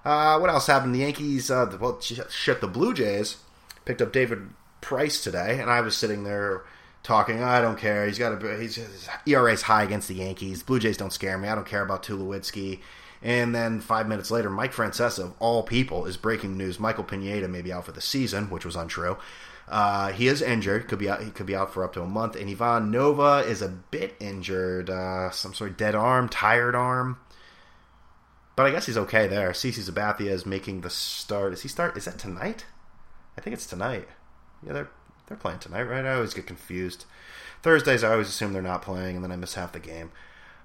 Uh, 0.03 0.37
what 0.37 0.49
else 0.49 0.67
happened? 0.67 0.93
The 0.93 0.99
Yankees, 0.99 1.49
uh, 1.49 1.65
the, 1.65 1.77
well, 1.77 1.99
shit, 1.99 2.61
the 2.61 2.67
Blue 2.67 2.93
Jays 2.93 3.37
picked 3.85 4.01
up 4.01 4.13
David 4.13 4.49
Price 4.81 5.23
today, 5.23 5.59
and 5.59 5.69
I 5.69 5.81
was 5.81 5.97
sitting 5.97 6.23
there 6.23 6.63
talking. 7.01 7.41
I 7.41 7.61
don't 7.61 7.77
care. 7.77 8.05
He's 8.05 8.19
got 8.19 8.43
a 8.43 8.57
he's 8.57 8.75
his 8.75 9.07
ERA's 9.25 9.63
high 9.63 9.83
against 9.83 10.07
the 10.07 10.15
Yankees. 10.15 10.61
Blue 10.61 10.79
Jays 10.79 10.97
don't 10.97 11.13
scare 11.13 11.37
me. 11.37 11.47
I 11.47 11.55
don't 11.55 11.65
care 11.65 11.81
about 11.81 12.03
Tulowitzki. 12.03 12.81
And 13.21 13.55
then 13.55 13.79
five 13.79 14.07
minutes 14.07 14.29
later, 14.29 14.49
Mike 14.49 14.73
Francesa, 14.73 15.23
of 15.23 15.33
all 15.39 15.63
people, 15.63 16.05
is 16.05 16.17
breaking 16.17 16.57
news. 16.57 16.79
Michael 16.79 17.03
Pineda 17.03 17.47
may 17.47 17.61
be 17.61 17.73
out 17.73 17.85
for 17.85 17.91
the 17.91 18.01
season, 18.01 18.49
which 18.49 18.65
was 18.65 18.75
untrue. 18.75 19.17
Uh, 19.67 20.11
he 20.11 20.27
is 20.27 20.41
injured. 20.41 20.87
Could 20.87 20.99
be 20.99 21.09
out. 21.09 21.23
He 21.23 21.31
could 21.31 21.47
be 21.47 21.55
out 21.55 21.73
for 21.73 21.83
up 21.83 21.93
to 21.93 22.01
a 22.01 22.07
month. 22.07 22.35
And 22.35 22.49
Ivan 22.49 22.91
Nova 22.91 23.39
is 23.39 23.61
a 23.61 23.69
bit 23.69 24.15
injured. 24.19 24.89
Uh, 24.89 25.31
some 25.31 25.53
sort 25.53 25.71
of 25.71 25.77
dead 25.77 25.95
arm, 25.95 26.29
tired 26.29 26.75
arm. 26.75 27.17
But 28.55 28.67
I 28.67 28.71
guess 28.71 28.85
he's 28.85 28.97
okay 28.97 29.27
there. 29.27 29.51
CC 29.51 29.79
Sabathia 29.89 30.29
is 30.29 30.45
making 30.45 30.81
the 30.81 30.89
start. 30.89 31.53
Is 31.53 31.63
he 31.63 31.67
start? 31.67 31.97
Is 31.97 32.05
that 32.05 32.19
tonight? 32.19 32.65
I 33.37 33.41
think 33.41 33.53
it's 33.53 33.65
tonight. 33.65 34.07
Yeah, 34.65 34.73
they're 34.73 34.89
they're 35.27 35.37
playing 35.37 35.59
tonight, 35.59 35.83
right? 35.83 36.05
I 36.05 36.15
always 36.15 36.33
get 36.33 36.45
confused. 36.47 37.05
Thursdays, 37.63 38.03
I 38.03 38.11
always 38.11 38.29
assume 38.29 38.53
they're 38.53 38.61
not 38.61 38.83
playing, 38.83 39.15
and 39.15 39.25
then 39.25 39.31
I 39.31 39.35
miss 39.35 39.55
half 39.55 39.71
the 39.71 39.79
game. 39.79 40.11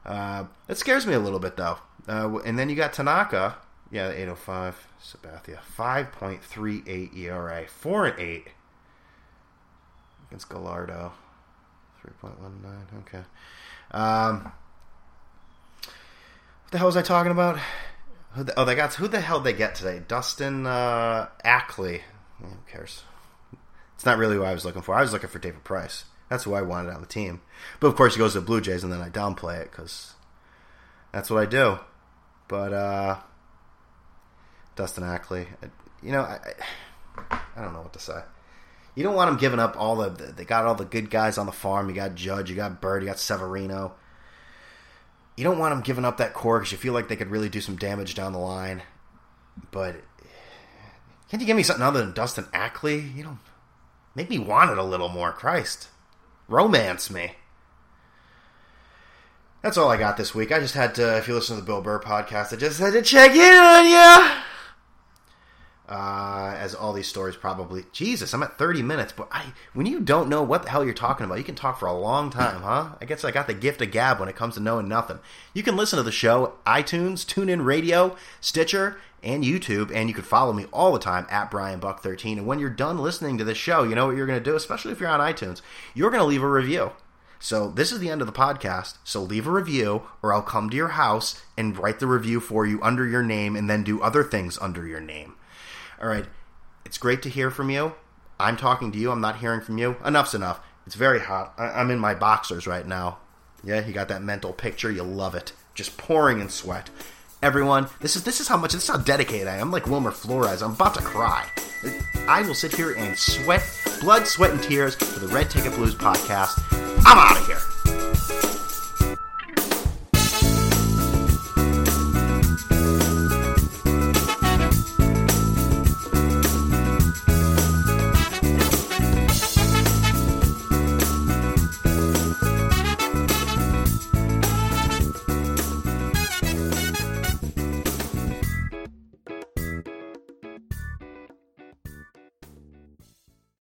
Uh, 0.04 0.44
it 0.68 0.78
scares 0.78 1.06
me 1.06 1.14
a 1.14 1.18
little 1.18 1.38
bit 1.38 1.56
though. 1.56 1.78
Uh, 2.08 2.38
and 2.44 2.58
then 2.58 2.68
you 2.68 2.76
got 2.76 2.92
Tanaka. 2.92 3.56
Yeah, 3.90 4.10
eight 4.10 4.28
oh 4.28 4.34
five. 4.34 4.86
Sabathia, 5.02 5.60
five 5.60 6.12
point 6.12 6.44
three 6.44 6.82
eight 6.86 7.12
ERA, 7.16 7.66
four 7.66 8.06
and 8.06 8.18
eight 8.18 8.48
against 10.28 10.48
Gallardo. 10.48 11.12
Three 12.00 12.12
point 12.20 12.40
one 12.40 12.60
nine. 12.62 12.86
Okay. 13.00 13.24
Um, 13.90 14.52
what 15.82 16.70
the 16.70 16.78
hell 16.78 16.86
was 16.86 16.96
I 16.96 17.02
talking 17.02 17.32
about? 17.32 17.58
Who 18.32 18.44
the, 18.44 18.58
oh, 18.58 18.64
they 18.64 18.76
got 18.76 18.94
who 18.94 19.08
the 19.08 19.20
hell 19.20 19.40
they 19.40 19.52
get 19.52 19.74
today? 19.74 20.00
Dustin 20.06 20.66
uh, 20.66 21.28
Ackley. 21.42 22.02
Who 22.38 22.46
cares? 22.70 23.02
It's 23.96 24.06
not 24.06 24.18
really 24.18 24.36
who 24.36 24.44
I 24.44 24.54
was 24.54 24.64
looking 24.64 24.82
for. 24.82 24.94
I 24.94 25.02
was 25.02 25.12
looking 25.12 25.28
for 25.28 25.38
David 25.38 25.64
Price. 25.64 26.04
That's 26.30 26.44
who 26.44 26.54
I 26.54 26.62
wanted 26.62 26.94
on 26.94 27.00
the 27.00 27.06
team. 27.06 27.42
But 27.80 27.88
of 27.88 27.96
course, 27.96 28.14
he 28.14 28.18
goes 28.18 28.32
to 28.32 28.40
the 28.40 28.46
Blue 28.46 28.60
Jays, 28.60 28.84
and 28.84 28.92
then 28.92 29.00
I 29.00 29.10
downplay 29.10 29.60
it 29.60 29.70
because 29.70 30.14
that's 31.12 31.28
what 31.28 31.42
I 31.42 31.46
do. 31.46 31.80
But 32.48 32.72
uh, 32.72 33.18
Dustin 34.76 35.04
Ackley, 35.04 35.48
you 36.02 36.12
know, 36.12 36.22
I, 36.22 36.38
I 37.30 37.60
don't 37.60 37.74
know 37.74 37.82
what 37.82 37.92
to 37.94 37.98
say. 37.98 38.22
You 38.94 39.02
don't 39.02 39.14
want 39.14 39.30
him 39.30 39.36
giving 39.36 39.58
up 39.58 39.76
all 39.76 39.96
the. 39.96 40.08
They 40.08 40.44
got 40.44 40.66
all 40.66 40.74
the 40.74 40.84
good 40.84 41.10
guys 41.10 41.36
on 41.36 41.46
the 41.46 41.52
farm. 41.52 41.88
You 41.88 41.94
got 41.94 42.14
Judge, 42.14 42.48
you 42.48 42.56
got 42.56 42.80
Bird, 42.80 43.02
you 43.02 43.08
got 43.08 43.18
Severino. 43.18 43.94
You 45.36 45.44
don't 45.44 45.58
want 45.58 45.72
him 45.72 45.80
giving 45.80 46.04
up 46.04 46.18
that 46.18 46.34
core 46.34 46.58
because 46.58 46.72
you 46.72 46.78
feel 46.78 46.92
like 46.92 47.08
they 47.08 47.16
could 47.16 47.30
really 47.30 47.48
do 47.48 47.60
some 47.60 47.76
damage 47.76 48.14
down 48.14 48.32
the 48.32 48.38
line. 48.38 48.82
But 49.70 49.96
can't 51.28 51.40
you 51.40 51.46
give 51.46 51.56
me 51.56 51.62
something 51.62 51.84
other 51.84 52.00
than 52.00 52.12
Dustin 52.12 52.46
Ackley? 52.52 53.00
You 53.00 53.24
know, 53.24 53.38
make 54.14 54.30
me 54.30 54.38
want 54.38 54.70
it 54.70 54.78
a 54.78 54.84
little 54.84 55.08
more. 55.08 55.32
Christ, 55.32 55.88
romance 56.50 57.10
me. 57.10 57.36
That's 59.62 59.76
all 59.76 59.90
I 59.90 59.96
got 59.96 60.16
this 60.16 60.34
week. 60.34 60.52
I 60.52 60.58
just 60.58 60.74
had 60.74 60.94
to, 60.96 61.18
if 61.18 61.28
you 61.28 61.34
listen 61.34 61.56
to 61.56 61.60
the 61.62 61.66
Bill 61.66 61.82
Burr 61.82 62.00
podcast, 62.00 62.52
I 62.52 62.56
just 62.56 62.80
had 62.80 62.94
to 62.94 63.02
check 63.02 63.32
in 63.32 63.54
on 63.54 63.86
you. 63.86 64.40
Uh, 65.90 66.55
as 66.57 66.72
all 66.72 66.92
these 66.92 67.09
stories 67.09 67.35
probably, 67.35 67.85
Jesus, 67.90 68.33
I'm 68.33 68.44
at 68.44 68.57
30 68.57 68.81
minutes, 68.81 69.12
but 69.12 69.26
I, 69.33 69.46
when 69.74 69.87
you 69.87 69.98
don't 69.98 70.29
know 70.29 70.40
what 70.40 70.62
the 70.62 70.70
hell 70.70 70.85
you're 70.85 70.94
talking 70.94 71.26
about, 71.26 71.38
you 71.38 71.44
can 71.44 71.57
talk 71.57 71.81
for 71.81 71.87
a 71.87 71.92
long 71.92 72.31
time, 72.31 72.62
huh? 72.62 72.90
I 73.00 73.05
guess 73.07 73.24
I 73.24 73.33
got 73.33 73.48
the 73.48 73.55
gift 73.55 73.83
of 73.83 73.90
gab 73.90 74.20
when 74.20 74.29
it 74.29 74.37
comes 74.37 74.55
to 74.55 74.61
knowing 74.61 74.87
nothing. 74.87 75.18
You 75.53 75.64
can 75.64 75.76
listen 75.76 75.96
to 75.96 76.05
the 76.05 76.12
show 76.12 76.55
iTunes, 76.64 77.26
TuneIn 77.26 77.64
Radio, 77.64 78.16
Stitcher, 78.40 79.00
and 79.22 79.42
YouTube, 79.42 79.90
and 79.92 80.09
you 80.09 80.14
can 80.14 80.22
follow 80.22 80.53
me 80.53 80.66
all 80.72 80.92
the 80.92 81.00
time 81.00 81.26
at 81.29 81.50
Brian 81.50 81.81
Buck 81.81 82.03
13 82.03 82.38
And 82.38 82.46
when 82.46 82.61
you're 82.61 82.70
done 82.70 82.98
listening 82.98 83.37
to 83.38 83.44
this 83.44 83.59
show, 83.59 83.83
you 83.83 83.96
know 83.96 84.07
what 84.07 84.16
you're 84.16 84.26
going 84.26 84.38
to 84.38 84.50
do, 84.50 84.55
especially 84.55 84.92
if 84.92 85.00
you're 85.00 85.09
on 85.09 85.20
iTunes, 85.20 85.61
you're 85.92 86.11
going 86.11 86.22
to 86.22 86.26
leave 86.26 86.42
a 86.42 86.48
review. 86.48 86.92
So 87.38 87.70
this 87.70 87.90
is 87.90 87.98
the 87.98 88.11
end 88.11 88.20
of 88.20 88.26
the 88.26 88.33
podcast. 88.33 88.98
So 89.03 89.22
leave 89.22 89.46
a 89.46 89.50
review, 89.50 90.03
or 90.22 90.33
I'll 90.33 90.42
come 90.42 90.70
to 90.70 90.76
your 90.76 90.88
house 90.88 91.42
and 91.57 91.76
write 91.76 91.98
the 91.98 92.07
review 92.07 92.38
for 92.38 92.66
you 92.66 92.81
under 92.83 93.09
your 93.09 93.22
name, 93.22 93.57
and 93.57 93.68
then 93.68 93.83
do 93.83 94.00
other 94.03 94.22
things 94.22 94.59
under 94.59 94.87
your 94.87 95.00
name. 95.00 95.35
All 96.00 96.08
right, 96.08 96.24
it's 96.84 96.98
great 96.98 97.22
to 97.22 97.28
hear 97.28 97.50
from 97.50 97.70
you. 97.70 97.94
I'm 98.38 98.56
talking 98.56 98.90
to 98.92 98.98
you. 98.98 99.10
I'm 99.10 99.20
not 99.20 99.38
hearing 99.40 99.60
from 99.60 99.76
you. 99.78 99.96
Enough's 100.04 100.34
enough. 100.34 100.60
It's 100.86 100.94
very 100.94 101.20
hot. 101.20 101.52
I- 101.58 101.70
I'm 101.80 101.90
in 101.90 101.98
my 101.98 102.14
boxers 102.14 102.66
right 102.66 102.86
now. 102.86 103.18
Yeah, 103.62 103.84
you 103.86 103.92
got 103.92 104.08
that 104.08 104.22
mental 104.22 104.52
picture. 104.54 104.90
You 104.90 105.02
love 105.02 105.34
it. 105.34 105.52
Just 105.74 105.98
pouring 105.98 106.40
in 106.40 106.48
sweat. 106.48 106.88
Everyone, 107.42 107.88
this 108.00 108.16
is 108.16 108.24
this 108.24 108.40
is 108.40 108.48
how 108.48 108.56
much 108.56 108.72
this 108.72 108.82
is 108.84 108.88
how 108.88 108.96
dedicated 108.98 109.48
I 109.48 109.56
am. 109.56 109.62
I'm 109.68 109.70
like 109.70 109.86
Wilmer 109.86 110.10
Flores. 110.10 110.62
I'm 110.62 110.72
about 110.72 110.94
to 110.94 111.02
cry. 111.02 111.46
I 112.28 112.42
will 112.42 112.54
sit 112.54 112.74
here 112.74 112.92
and 112.92 113.16
sweat, 113.18 113.62
blood, 114.00 114.26
sweat, 114.26 114.50
and 114.50 114.62
tears 114.62 114.94
for 114.94 115.20
the 115.20 115.28
Red 115.28 115.50
Ticket 115.50 115.72
Blues 115.74 115.94
podcast. 115.94 116.62
I'm 117.06 117.18
out 117.18 117.36
of 117.38 117.46
here. 117.46 117.79